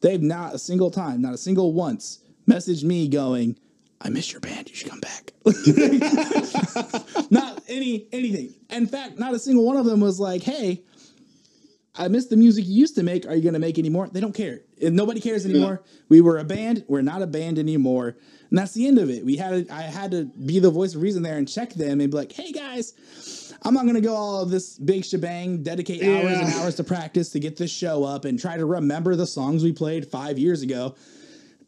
[0.00, 3.58] They've not a single time, not a single once, messaged me going.
[4.00, 4.68] I miss your band.
[4.68, 5.32] You should come back.
[7.30, 8.54] not any anything.
[8.68, 10.82] In fact, not a single one of them was like, "Hey,
[11.94, 13.26] I miss the music you used to make.
[13.26, 14.60] Are you going to make any more?" They don't care.
[14.92, 15.82] Nobody cares anymore.
[16.08, 16.84] We were a band.
[16.88, 18.16] We're not a band anymore.
[18.50, 19.24] And that's the end of it.
[19.24, 22.00] We had to, I had to be the voice of reason there and check them
[22.00, 25.62] and be like, "Hey guys, I'm not going to go all of this big shebang,
[25.62, 29.16] dedicate hours and hours to practice to get this show up and try to remember
[29.16, 30.94] the songs we played 5 years ago."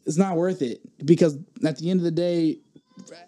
[0.05, 2.59] It's not worth it because at the end of the day,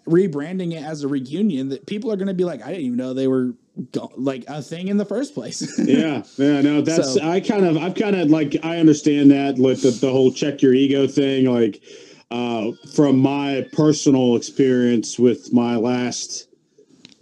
[0.06, 2.96] rebranding it as a reunion that people are going to be like, I didn't even
[2.96, 3.52] know they were
[3.92, 5.62] go- like a thing in the first place.
[5.78, 9.58] yeah, yeah, no, that's So- I kind of, I've kind of like I understand that,
[9.58, 11.82] like the, the whole check your ego thing, like
[12.30, 16.48] uh, from my personal experience with my last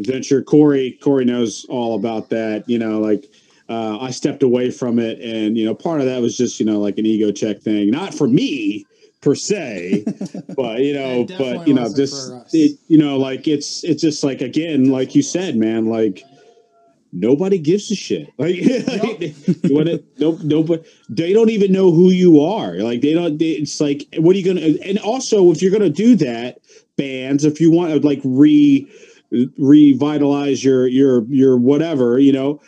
[0.01, 2.69] venture, Corey, Corey knows all about that.
[2.69, 3.27] You know, like
[3.69, 6.67] uh, I stepped away from it, and you know, part of that was just you
[6.67, 8.87] know like an ego check thing, not for me
[9.21, 10.05] per se,
[10.57, 14.23] but you know, but you know, wasn't just it, you know, like it's it's just
[14.23, 16.23] like again, like you said, man, like
[17.13, 18.33] nobody gives a shit.
[18.39, 18.57] Like,
[19.65, 22.75] you wanna, no, nobody, they don't even know who you are.
[22.75, 23.39] Like, they don't.
[23.39, 24.77] They, it's like, what are you gonna?
[24.85, 26.59] And also, if you're gonna do that,
[26.97, 28.87] bands, if you want to like re
[29.59, 32.61] revitalize your your your whatever, you know.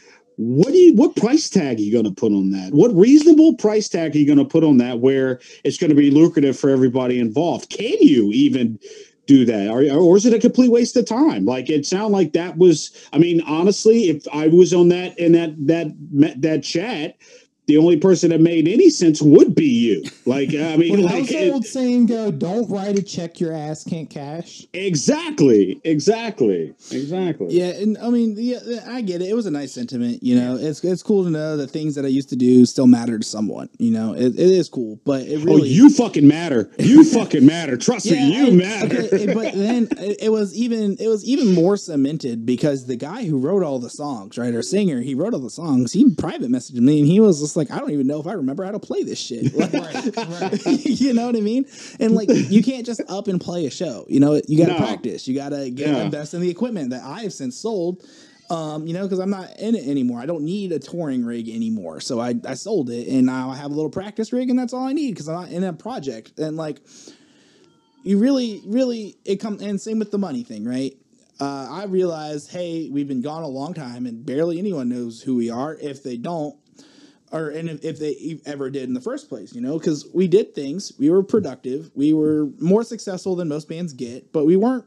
[0.43, 0.95] What do you?
[0.95, 2.73] What price tag are you going to put on that?
[2.73, 5.95] What reasonable price tag are you going to put on that where it's going to
[5.97, 7.69] be lucrative for everybody involved?
[7.69, 8.79] Can you even
[9.31, 9.69] do that?
[9.69, 11.45] Or, or is it a complete waste of time?
[11.45, 15.33] Like it sounded like that was i mean honestly if i was on that in
[15.33, 15.93] that that
[16.43, 17.17] that chat
[17.71, 21.15] the only person that made any sense would be you like i mean Well, like
[21.15, 22.31] how's the old saying go?
[22.33, 24.67] Don't write a check your ass can't cash.
[24.73, 28.59] exactly exactly exactly yeah, and I mean, yeah,
[28.89, 29.29] I get it.
[29.29, 30.23] It was a nice sentiment.
[30.23, 32.87] You know, it's it's cool to know that things that I used to do still
[32.87, 33.69] matter to someone.
[33.79, 35.61] You know, it, it is cool, but it oh, really.
[35.63, 39.89] oh you fucking matter you fucking matter trust me you I- matter okay, but then
[39.99, 43.79] it, it was even it was even more cemented because the guy who wrote all
[43.79, 45.93] the songs, right, or singer, he wrote all the songs.
[45.93, 48.33] He private messaged me and he was just like, I don't even know if I
[48.35, 49.53] remember how to play this shit.
[49.55, 50.67] Like, Right, right.
[50.85, 51.67] you know what I mean?
[51.99, 54.07] And like, you can't just up and play a show.
[54.09, 54.87] You know, you got to No.
[54.87, 55.27] practice.
[55.27, 56.03] You got to get Yeah.
[56.05, 58.05] invest in the equipment that I have since sold.
[58.49, 60.21] Um, you know, because I'm not in it anymore.
[60.21, 62.01] I don't need a touring rig anymore.
[62.01, 64.73] So I, I sold it and now I have a little practice rig and that's
[64.73, 66.39] all I need because I'm not in a project.
[66.39, 66.81] And like,
[68.03, 70.97] you really, really, it comes, and same with the money thing, right?
[71.39, 75.37] Uh, I realized, hey, we've been gone a long time and barely anyone knows who
[75.37, 75.75] we are.
[75.81, 76.57] If they don't,
[77.33, 80.29] or and if, if they ever did in the first place, you know, because we
[80.29, 84.57] did things, we were productive, we were more successful than most bands get, but we
[84.57, 84.85] weren't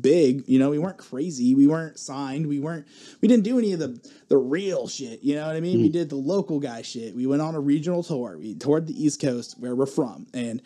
[0.00, 2.86] big, you know, we weren't crazy, we weren't signed, we weren't,
[3.20, 5.80] we didn't do any of the the real shit, you know what I mean?
[5.80, 5.92] We hmm.
[5.92, 7.14] did the local guy shit.
[7.14, 10.62] We went on a regional tour, we toured the East Coast where we're from, and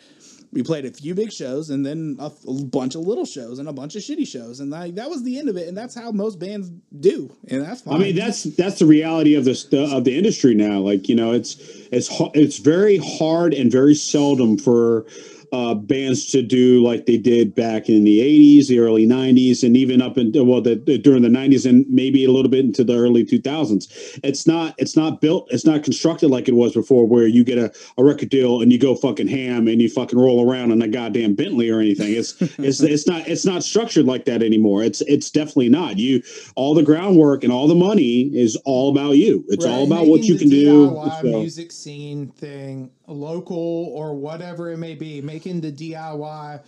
[0.51, 3.67] we played a few big shows and then a, a bunch of little shows and
[3.67, 5.67] a bunch of shitty shows, and like that was the end of it.
[5.67, 7.95] And that's how most bands do, and that's fine.
[7.95, 10.79] I mean, that's that's the reality of this of the industry now.
[10.79, 11.57] Like you know, it's
[11.91, 15.05] it's it's very hard and very seldom for
[15.51, 19.75] uh, bands to do like they did back in the 80s, the early 90s, and
[19.75, 22.95] even up into well, the, during the 90s and maybe a little bit into the
[22.95, 24.19] early 2000s.
[24.23, 27.57] It's not it's not built, it's not constructed like it was before, where you get
[27.57, 30.81] a, a record deal and you go fucking ham and you fucking roll around in
[30.81, 32.13] a goddamn Bentley or anything.
[32.13, 34.83] It's it's it's not it's not structured like that anymore.
[34.83, 35.97] It's it's definitely not.
[35.97, 36.21] You
[36.55, 39.43] all the groundwork and all the money is all about you.
[39.47, 40.89] It's all about what you can do.
[40.89, 46.61] DIY So- music scene thing, local or whatever it may be, making the DIY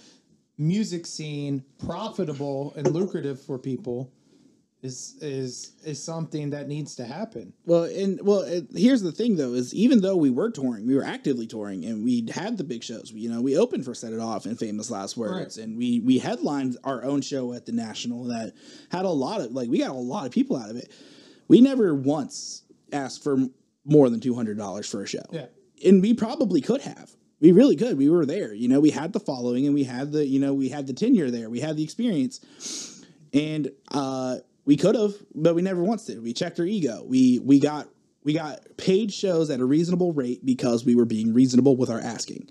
[0.57, 4.11] music scene profitable and lucrative for people
[4.83, 7.53] is is is something that needs to happen.
[7.65, 10.95] Well, and well, it, here's the thing though: is even though we were touring, we
[10.95, 13.11] were actively touring, and we had the big shows.
[13.11, 16.17] You know, we opened for Set It Off and Famous Last Words, and we we
[16.17, 18.53] headlined our own show at the National that
[18.91, 20.91] had a lot of like we got a lot of people out of it.
[21.47, 23.37] We never once asked for
[23.85, 25.25] more than two hundred dollars for a show.
[25.31, 25.45] Yeah.
[25.85, 27.11] And we probably could have.
[27.39, 27.97] We really could.
[27.97, 28.53] We were there.
[28.53, 30.93] You know, we had the following, and we had the you know we had the
[30.93, 31.49] tenure there.
[31.49, 33.03] We had the experience,
[33.33, 36.21] and uh, we could have, but we never once did.
[36.21, 37.03] We checked our ego.
[37.05, 37.87] We we got
[38.23, 41.99] we got paid shows at a reasonable rate because we were being reasonable with our
[41.99, 42.49] asking.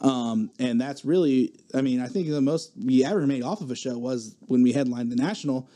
[0.00, 3.70] Um, and that's really, I mean, I think the most we ever made off of
[3.70, 5.68] a show was when we headlined the national.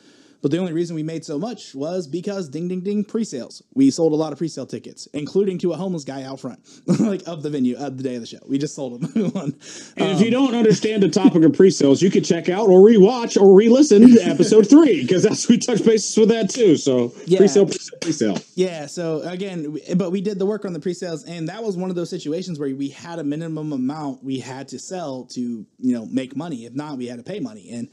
[0.42, 3.62] But the only reason we made so much was because ding ding ding pre-sales.
[3.74, 7.22] We sold a lot of pre-sale tickets, including to a homeless guy out front, like
[7.28, 8.40] of the venue of the day of the show.
[8.48, 9.54] We just sold him one.
[9.96, 12.80] And if um, you don't understand the topic of pre-sales, you can check out or
[12.80, 16.76] rewatch or re-listen to episode three because that's we touch bases with that too.
[16.76, 17.38] So Yeah.
[17.38, 18.38] pre-sale, pre-sale, pre-sale.
[18.56, 21.88] Yeah, so again, but we did the work on the pre-sales, and that was one
[21.88, 25.66] of those situations where we had a minimum amount we had to sell to you
[25.94, 26.66] know make money.
[26.66, 27.88] If not, we had to pay money, and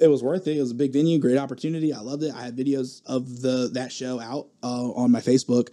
[0.00, 0.56] it was worth it.
[0.56, 1.92] It was a big venue, great opportunity.
[1.92, 2.34] I loved it.
[2.34, 5.68] I had videos of the that show out uh, on my Facebook,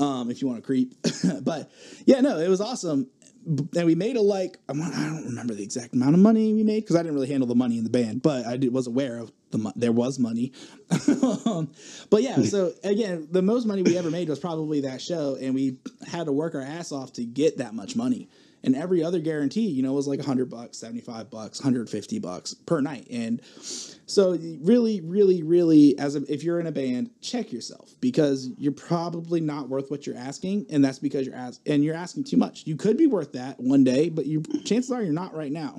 [0.00, 0.94] um, if you want to creep.
[1.42, 1.70] but
[2.04, 3.08] yeah, no, it was awesome.
[3.46, 6.80] And we made a like I don't remember the exact amount of money we made
[6.80, 9.18] because I didn't really handle the money in the band, but I did, was aware
[9.18, 10.52] of the there was money.
[11.46, 11.70] um,
[12.10, 15.54] but yeah, so again, the most money we ever made was probably that show, and
[15.54, 18.28] we had to work our ass off to get that much money.
[18.64, 22.18] And every other guarantee, you know, was like hundred bucks, seventy five bucks, hundred fifty
[22.18, 23.06] bucks per night.
[23.10, 28.50] And so, really, really, really, as a, if you're in a band, check yourself because
[28.58, 32.24] you're probably not worth what you're asking, and that's because you're ask and you're asking
[32.24, 32.66] too much.
[32.66, 35.78] You could be worth that one day, but you chances are you're not right now.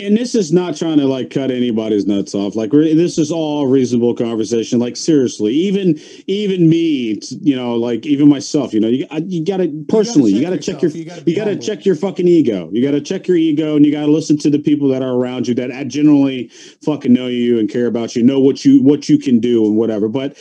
[0.00, 2.54] And this is not trying to like cut anybody's nuts off.
[2.54, 4.78] Like this is all reasonable conversation.
[4.78, 9.44] Like seriously, even even me, you know, like even myself, you know, you I- you
[9.44, 10.94] got to personally, you check got to check yourself.
[10.94, 12.70] your You gotta you got to check your fucking ego.
[12.72, 15.02] You got to check your ego, and you got to listen to the people that
[15.02, 16.48] are around you that uh, generally
[16.84, 19.76] fucking know you and care about you, know what you what you can do and
[19.76, 20.08] whatever.
[20.08, 20.36] But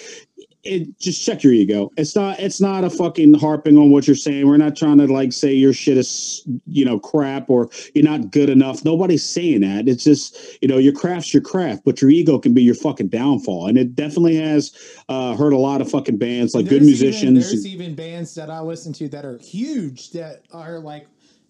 [0.68, 1.91] it just check your ego.
[1.97, 4.47] It's not it's not a fucking harping on what you're saying.
[4.47, 8.32] We're not trying to like say your shit is you know crap or you're not
[8.32, 8.84] good enough.
[8.86, 9.88] Nobody's saying that.
[9.88, 13.07] It's just you know your craft's your craft, but your ego can be your fucking
[13.07, 13.68] downfall.
[13.68, 14.76] And it definitely has
[15.09, 17.51] uh, hurt a lot of fucking bands like good There's even- musicians.
[17.51, 21.07] there's even bands that I listen to that are huge that are like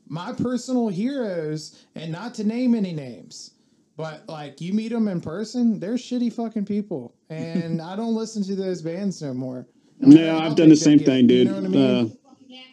[0.10, 3.52] my personal heroes, and not to name any names,
[3.98, 8.44] but like you meet them in person, they're shitty fucking people, and I don't listen
[8.44, 9.68] to those bands no more.
[10.00, 11.48] No matter yeah, I've done the same get, thing, dude.
[11.48, 12.12] You know what I mean?
[12.12, 12.16] Uh,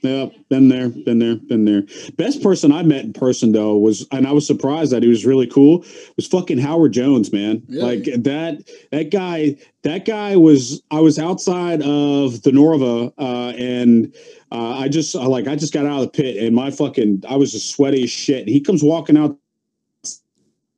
[0.03, 1.83] yeah, been there, been there, been there.
[2.17, 5.25] Best person I met in person though was, and I was surprised that he was
[5.25, 5.85] really cool.
[6.17, 7.63] Was fucking Howard Jones, man.
[7.69, 7.83] Really?
[7.83, 10.83] Like that, that guy, that guy was.
[10.91, 14.15] I was outside of the Norva, uh, and
[14.53, 17.25] uh, I just uh, like I just got out of the pit, and my fucking
[17.29, 18.47] I was just sweaty as shit.
[18.47, 19.39] He comes walking out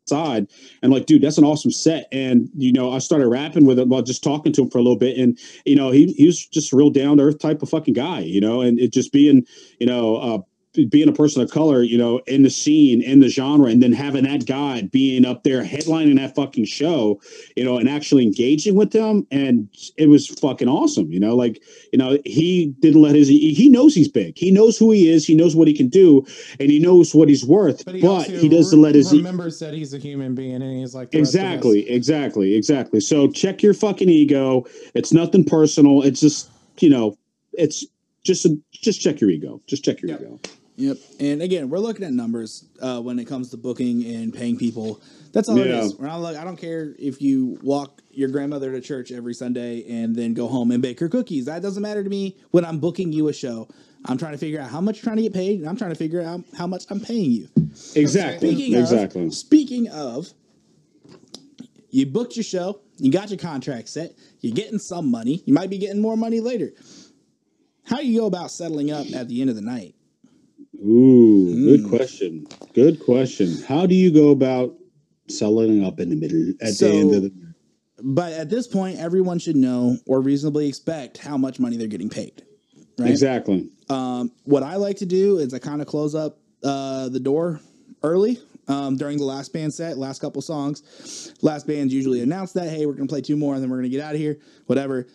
[0.08, 0.46] side.
[0.82, 2.08] And like dude that's an awesome set.
[2.12, 4.82] And you know i started rapping with him while just talking to him for a
[4.82, 5.18] little bit.
[5.18, 7.94] And you know he, he was just a real down to earth type of fucking
[7.94, 9.46] guy you know and it just being
[9.78, 10.38] you know uh
[10.84, 13.92] being a person of color, you know, in the scene, in the genre, and then
[13.92, 17.20] having that guy being up there headlining that fucking show,
[17.56, 21.10] you know, and actually engaging with them, and it was fucking awesome.
[21.10, 21.62] You know, like
[21.92, 25.26] you know, he didn't let his he knows he's big, he knows who he is,
[25.26, 26.24] he knows what he can do,
[26.60, 29.58] and he knows what he's worth, but he, but he doesn't re- let his remembers
[29.60, 31.46] that he's a human being, and he's like the rest of us.
[31.46, 33.00] exactly, exactly, exactly.
[33.00, 34.64] So check your fucking ego.
[34.94, 36.02] It's nothing personal.
[36.02, 36.50] It's just
[36.80, 37.16] you know,
[37.54, 37.84] it's
[38.24, 39.62] just a, just check your ego.
[39.66, 40.20] Just check your Yep.
[40.20, 40.40] ego.
[40.76, 40.98] Yep.
[41.20, 45.00] And again, we're looking at numbers uh, when it comes to booking and paying people.
[45.32, 45.82] That's all it Yeah.
[45.84, 45.96] is.
[45.96, 49.84] We're not look, I don't care if you walk your grandmother to church every Sunday
[49.88, 51.46] and then go home and bake her cookies.
[51.46, 53.68] That doesn't matter to me when I'm booking you a show.
[54.04, 55.90] I'm trying to figure out how much you're trying to get paid, and I'm trying
[55.90, 57.48] to figure out how much I'm paying you.
[57.96, 58.54] Exactly.
[58.54, 59.26] Speaking exactly.
[59.26, 60.32] of, speaking of,
[61.90, 65.42] you booked your show, you got your contract set, you're getting some money.
[65.44, 66.70] You might be getting more money later.
[67.84, 69.95] How do you go about settling up at the end of the night?
[70.84, 71.64] Ooh, Hmm.
[71.66, 72.46] good question.
[72.74, 73.52] Good question.
[73.66, 74.74] How do you go about
[75.28, 77.32] selling up in the middle at So- the end of the
[78.02, 82.10] But at this point, everyone should know or reasonably expect how much money they're getting
[82.10, 82.42] paid.
[82.98, 83.10] Right.
[83.10, 83.68] Exactly.
[83.88, 87.60] Um, what I like to do is I kind of close up uh, the door
[88.02, 91.32] early um, during the last band set, last couple songs.
[91.40, 93.78] Last bands usually announce that, hey, we're going to play two more and then we're
[93.78, 95.06] going to get out of here, whatever.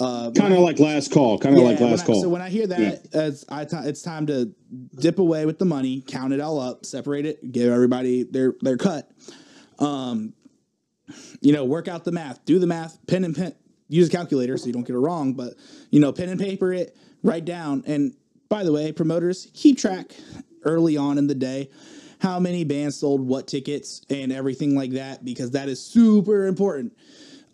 [0.00, 1.38] Uh, Kind of like last call.
[1.38, 2.22] Kind of like last I- call.
[2.22, 4.52] So when I hear that, it's, I ti- it's time to
[4.98, 8.78] dip away with the money, count it all up, separate it, give everybody their their
[8.78, 9.10] cut.
[9.78, 10.32] Um,
[11.40, 13.54] you know, work out the math, do the math, pen and pen,
[13.88, 15.34] use a calculator so you don't get it wrong.
[15.34, 15.54] But
[15.90, 17.82] you know, pen and paper it, write down.
[17.86, 18.14] And
[18.48, 20.14] by the way, promoters keep track
[20.64, 21.70] early on in the day
[22.20, 26.92] how many bands sold what tickets and everything like that because that is super important.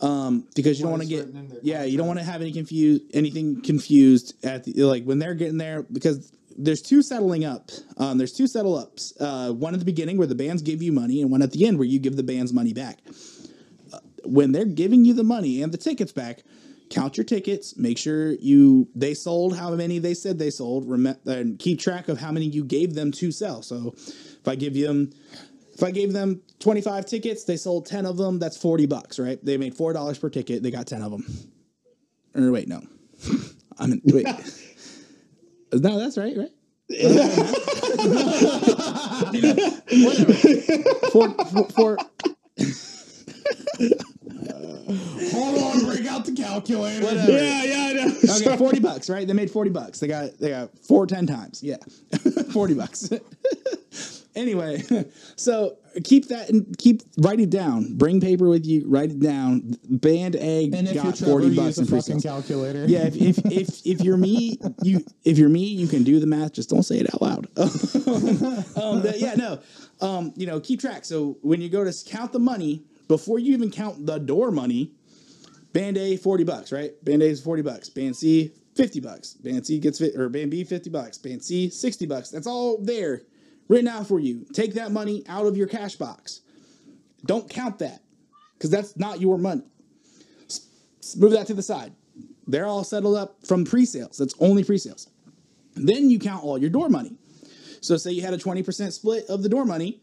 [0.00, 1.28] Um, because you don't want to get
[1.62, 5.34] yeah, you don't want to have any confused anything confused at the like when they're
[5.34, 7.70] getting there because there's two settling up.
[7.96, 9.12] Um, there's two settle ups.
[9.20, 11.66] Uh, one at the beginning where the bands give you money, and one at the
[11.66, 12.98] end where you give the bands money back.
[13.92, 16.42] Uh, when they're giving you the money and the tickets back,
[16.90, 17.76] count your tickets.
[17.76, 20.88] Make sure you they sold how many they said they sold.
[20.88, 23.62] Rem- and keep track of how many you gave them to sell.
[23.62, 25.12] So if I give you them
[25.76, 29.38] if I gave them 25 tickets, they sold 10 of them, that's 40 bucks, right?
[29.44, 31.26] They made $4 per ticket, they got 10 of them.
[32.34, 32.80] Or wait, no.
[33.78, 34.24] I mean, wait.
[35.74, 36.50] no, that's right, right?
[36.88, 37.44] Whatever.
[41.10, 41.96] Four, four, four,
[45.32, 47.04] Hold on, bring out the calculator.
[47.04, 47.32] whatever.
[47.32, 48.06] yeah, yeah, I know.
[48.36, 49.26] Okay, 40 bucks, right?
[49.26, 49.98] They made 40 bucks.
[50.00, 51.62] They got they got four ten times.
[51.62, 51.76] Yeah.
[52.52, 53.10] 40 bucks.
[54.36, 54.82] Anyway,
[55.36, 57.96] so keep that and keep write it down.
[57.96, 59.76] Bring paper with you, write it down.
[59.88, 62.84] Band egg And got Trevor, 40 use bucks in free fucking calculator.
[62.86, 66.26] Yeah, if, if if if you're me, you if you're me, you can do the
[66.26, 66.52] math.
[66.52, 67.46] Just don't say it out loud.
[68.76, 69.58] um, yeah, no.
[70.00, 71.04] Um, you know, keep track.
[71.04, 74.92] So when you go to count the money before you even count the door money,
[75.72, 76.92] Band A forty bucks, right?
[77.04, 77.88] Band A is forty bucks.
[77.88, 79.34] Band C fifty bucks.
[79.34, 81.18] Band C gets fit or Band B fifty bucks.
[81.18, 82.30] Band C sixty bucks.
[82.30, 83.22] That's all there
[83.68, 84.46] written out for you.
[84.52, 86.40] Take that money out of your cash box.
[87.24, 88.02] Don't count that
[88.54, 89.64] because that's not your money.
[90.48, 91.92] S- move that to the side.
[92.46, 94.18] They're all settled up from pre-sales.
[94.18, 95.08] That's only pre-sales.
[95.74, 97.16] Then you count all your door money.
[97.80, 100.00] So say you had a 20% split of the door money,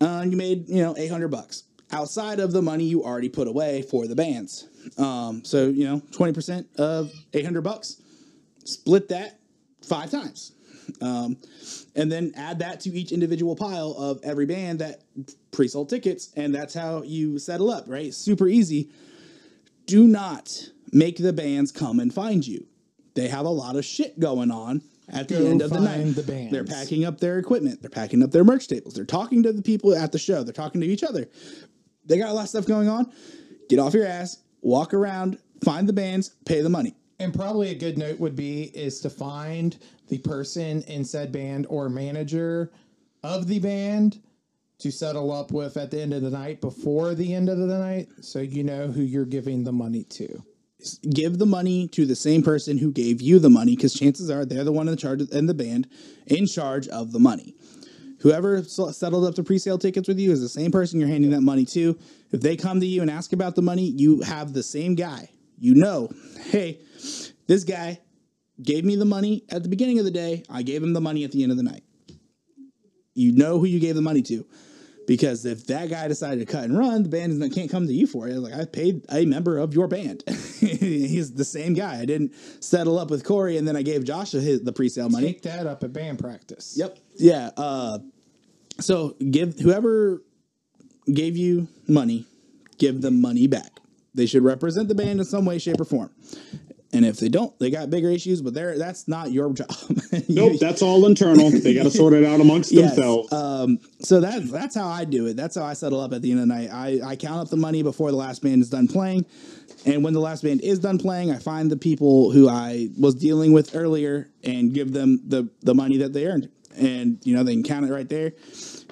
[0.00, 3.82] uh, you made, you know, 800 bucks outside of the money you already put away
[3.82, 4.66] for the bands.
[4.98, 8.00] Um, so, you know, 20% of 800 bucks,
[8.64, 9.38] split that
[9.82, 10.52] five times.
[11.00, 11.36] Um,
[11.94, 15.02] and then add that to each individual pile of every band that
[15.50, 18.12] pre-sold tickets, and that's how you settle up, right?
[18.14, 18.90] Super easy.
[19.86, 22.66] Do not make the bands come and find you.
[23.14, 26.14] They have a lot of shit going on at the Go end of the night.
[26.14, 26.52] the bands.
[26.52, 27.82] They're packing up their equipment.
[27.82, 28.94] They're packing up their merch tables.
[28.94, 30.42] They're talking to the people at the show.
[30.42, 31.28] They're talking to each other.
[32.06, 33.12] They got a lot of stuff going on.
[33.68, 36.94] Get off your ass, walk around, find the bands, pay the money.
[37.18, 39.76] And probably a good note would be is to find
[40.12, 42.70] the person in said band or manager
[43.22, 44.20] of the band
[44.78, 47.78] to settle up with at the end of the night before the end of the
[47.78, 50.44] night so you know who you're giving the money to.
[51.14, 54.44] give the money to the same person who gave you the money because chances are
[54.44, 55.88] they're the one in the charge in the band
[56.26, 57.54] in charge of the money.
[58.20, 61.40] Whoever settled up the pre-sale tickets with you is the same person you're handing that
[61.40, 61.98] money to.
[62.32, 65.30] If they come to you and ask about the money you have the same guy.
[65.58, 66.10] You know
[66.50, 66.80] hey
[67.46, 68.00] this guy
[68.62, 71.24] gave me the money at the beginning of the day i gave him the money
[71.24, 71.84] at the end of the night
[73.14, 74.46] you know who you gave the money to
[75.06, 78.06] because if that guy decided to cut and run, the band can't come to you
[78.06, 78.36] for it.
[78.38, 80.22] Like I paid a member of your band.
[80.60, 81.98] he's the same guy.
[81.98, 85.32] I didn't settle up with Corey and then I gave Joshua his, the pre-sale money.
[85.32, 86.74] Take that up at band practice.
[86.76, 86.98] Yep.
[87.16, 87.50] Yeah.
[87.56, 87.98] Uh,
[88.80, 90.22] so give whoever
[91.12, 92.26] gave you money,
[92.78, 93.70] give them money back.
[94.14, 96.10] They should represent the band in some way, shape, or form.
[96.94, 98.42] And if they don't, they got bigger issues.
[98.42, 99.68] But they're that's not your job.
[100.28, 101.50] Nope, that's all internal.
[101.50, 102.94] They got to sort it out amongst Yes.
[102.94, 103.32] themselves.
[103.32, 105.36] Um, so that's that's how I do it.
[105.36, 106.70] That's how I settle up at the end of the night.
[106.70, 109.24] I, I count up the money before the last band is done playing.
[109.86, 113.14] And when the last band is done playing, I find the people who I was
[113.14, 116.50] dealing with earlier and give them the, the money that they earned.
[116.76, 118.32] And you know, they can count it right there.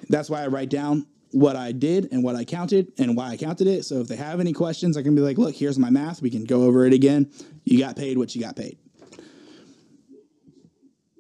[0.08, 3.36] That's why I write down what I did and what I counted and why I
[3.36, 3.84] counted it.
[3.84, 6.22] So if they have any questions, I can be like, look, here's my math.
[6.22, 7.30] We can go over it again.
[7.64, 8.78] You got paid what you got paid.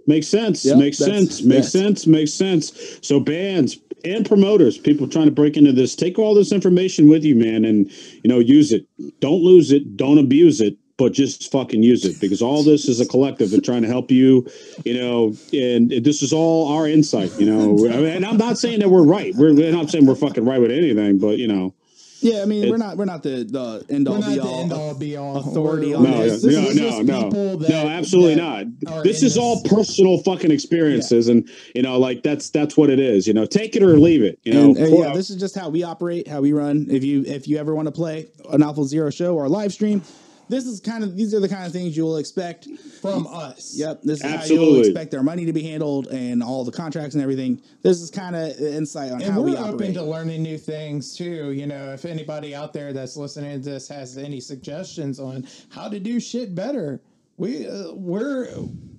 [0.06, 0.64] Makes sense.
[0.64, 1.42] Yep, makes sense.
[1.42, 2.06] Makes sense.
[2.06, 2.98] Makes sense.
[3.02, 7.22] So bands and promoters, people trying to break into this, take all this information with
[7.24, 7.90] you, man, and
[8.24, 8.86] you know, use it.
[9.20, 9.96] Don't lose it.
[9.96, 10.76] Don't abuse it.
[11.00, 14.10] But just fucking use it because all this is a collective and trying to help
[14.10, 14.46] you,
[14.84, 15.34] you know.
[15.54, 17.88] And this is all our insight, you know.
[17.90, 19.34] I mean, and I'm not saying that we're right.
[19.34, 21.72] We're we're not saying we're fucking right with anything, but you know,
[22.20, 24.60] Yeah, I mean, It- we're not we're not the the end all be all.
[24.60, 27.56] end all be all authority on no, we're no, this no, is no, just no,
[27.56, 28.66] that- no, absolutely not.
[29.02, 33.00] This in is all personal fucking experiences, and you know, like that's that's what it
[33.00, 33.26] is.
[33.26, 34.38] You know, take it or leave it.
[34.44, 36.88] You know, And, yeah, this is just how we operate, how we run.
[36.90, 39.72] If you if you ever want to play an Alpha Zero show or a live
[39.72, 40.02] stream,
[40.50, 42.68] this is kind of these are the kind of things you will expect.
[43.00, 43.74] from us.
[43.76, 47.14] Yep, this is how you'll expect our money to be handled and all the contracts
[47.14, 47.62] and everything.
[47.82, 51.16] This is kind of insight on And how we're We're open to learning new things
[51.16, 51.52] too.
[51.52, 55.88] You know, if anybody out there that's listening to this has any suggestions on how
[55.88, 57.00] to do shit better,
[57.36, 58.48] we uh, we're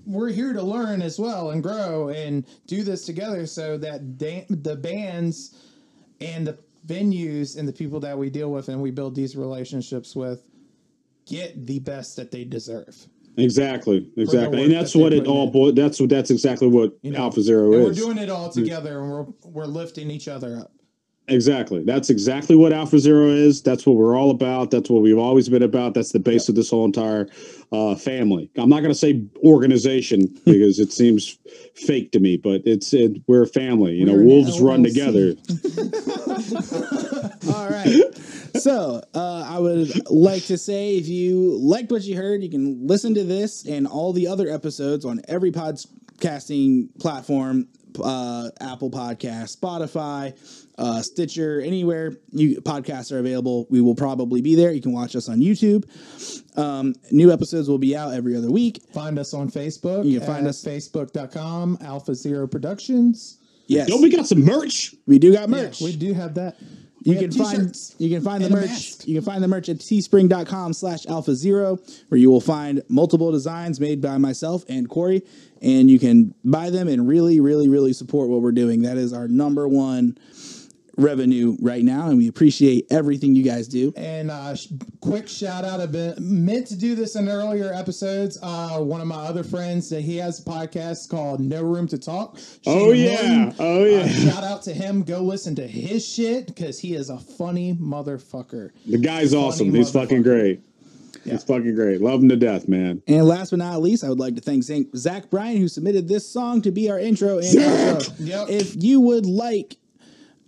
[0.06, 4.46] we're here to learn as well and grow and do this together so that da-
[4.50, 5.56] the bands
[6.20, 10.16] and the venues and the people that we deal with and we build these relationships
[10.16, 10.44] with
[11.26, 12.96] get the best that they deserve.
[13.38, 15.48] exactly, exactly, and that's that what it all.
[15.48, 15.52] in.
[15.54, 18.00] Bo- that's what that's exactly what You know, Alpha Zero And is.
[18.00, 20.74] we're doing it all together and we're we're lifting each other up.
[21.28, 21.84] Exactly.
[21.86, 23.62] That's exactly what Alpha Zero is.
[23.62, 24.70] That's what we're all about.
[24.70, 25.94] That's what we've always been about.
[25.94, 27.30] That's the base of this whole entire
[27.72, 28.50] uh, family.
[28.58, 31.38] I'm not going to say organization because it seems
[31.76, 33.94] fake to me, but it's it, we're a family.
[33.94, 35.36] You know, We're an wolves run together.
[37.56, 38.04] All right.
[38.60, 42.86] So, uh, I would like to say if you liked what you heard, you can
[42.88, 47.68] listen to this and all the other episodes on every podcasting platform
[48.02, 50.34] uh, Apple Podcast, Spotify,
[50.78, 53.68] uh, Stitcher, anywhere you podcasts are available.
[53.70, 54.72] We will probably be there.
[54.72, 55.84] You can watch us on YouTube.
[56.58, 58.82] Um, new episodes will be out every other week.
[58.94, 60.06] Find us on Facebook.
[60.06, 63.38] You can find at us- Facebook.com, Alpha Zero Productions.
[63.68, 64.96] Yes, Don't we got some merch?
[65.06, 65.82] we do got Yeah, merch.
[65.82, 66.58] we do have that.
[67.04, 69.06] You can find you can find the merch.
[69.06, 71.80] You can find the merch at teespring.com slash alpha zero,
[72.10, 75.24] where you will find multiple designs made by myself and Corey,
[75.62, 78.84] and you can buy them and really, really, really support what we're doing.
[78.84, 80.18] That is our number one
[80.98, 83.94] revenue right now, and we appreciate everything you guys do.
[83.96, 84.68] And uh, sh-
[85.00, 85.80] quick shout out.
[85.80, 88.38] I've been meant to do this in earlier episodes.
[88.42, 91.98] Uh, one of my other friends that he has a podcast called No Room to
[91.98, 92.38] Talk.
[92.66, 93.16] Oh, yeah.
[93.52, 93.56] Horton.
[93.60, 94.00] Oh, yeah.
[94.02, 95.04] Uh, shout out to him.
[95.04, 98.72] Go listen to his shit because he is a funny motherfucker.
[98.86, 99.74] The guy's Funny awesome.
[99.74, 100.24] He's fucking motherfucker.
[100.24, 100.62] great.
[101.24, 102.02] He's fucking great.
[102.02, 103.04] Love him to death, man.
[103.08, 106.08] And last but not least, I would like to thank Zach- Zach Bryan, who submitted
[106.08, 108.12] this song to be our intro and outro.
[108.20, 108.50] Yep.
[108.50, 109.78] If you would like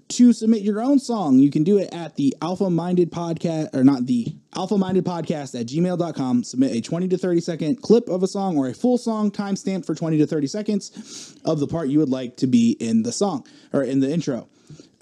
[0.10, 3.84] to submit your own song, you can do it at the Alpha Minded Podcast, or
[3.84, 6.44] not the Alpha Minded Podcast at gmail.com.
[6.44, 9.86] Submit a 20 to 30 second clip of a song or a full song timestamp
[9.86, 13.12] for 20 to 30 seconds of the part you would like to be in the
[13.12, 14.48] song or in the intro.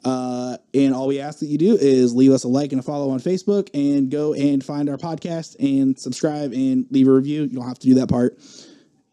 [0.04, 2.84] Uh, and all we ask that you do is leave us a like and a
[2.84, 7.44] follow on Facebook and go and find our podcast and subscribe and leave a review.
[7.44, 8.40] You don't have to do that part.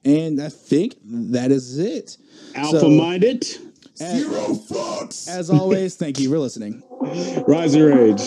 [0.05, 2.17] And I think that is it.
[2.55, 3.47] Alpha So- minded.
[3.99, 5.29] Zero fucks.
[5.29, 6.83] As always, thank you for listening.
[7.47, 8.21] Rise your age.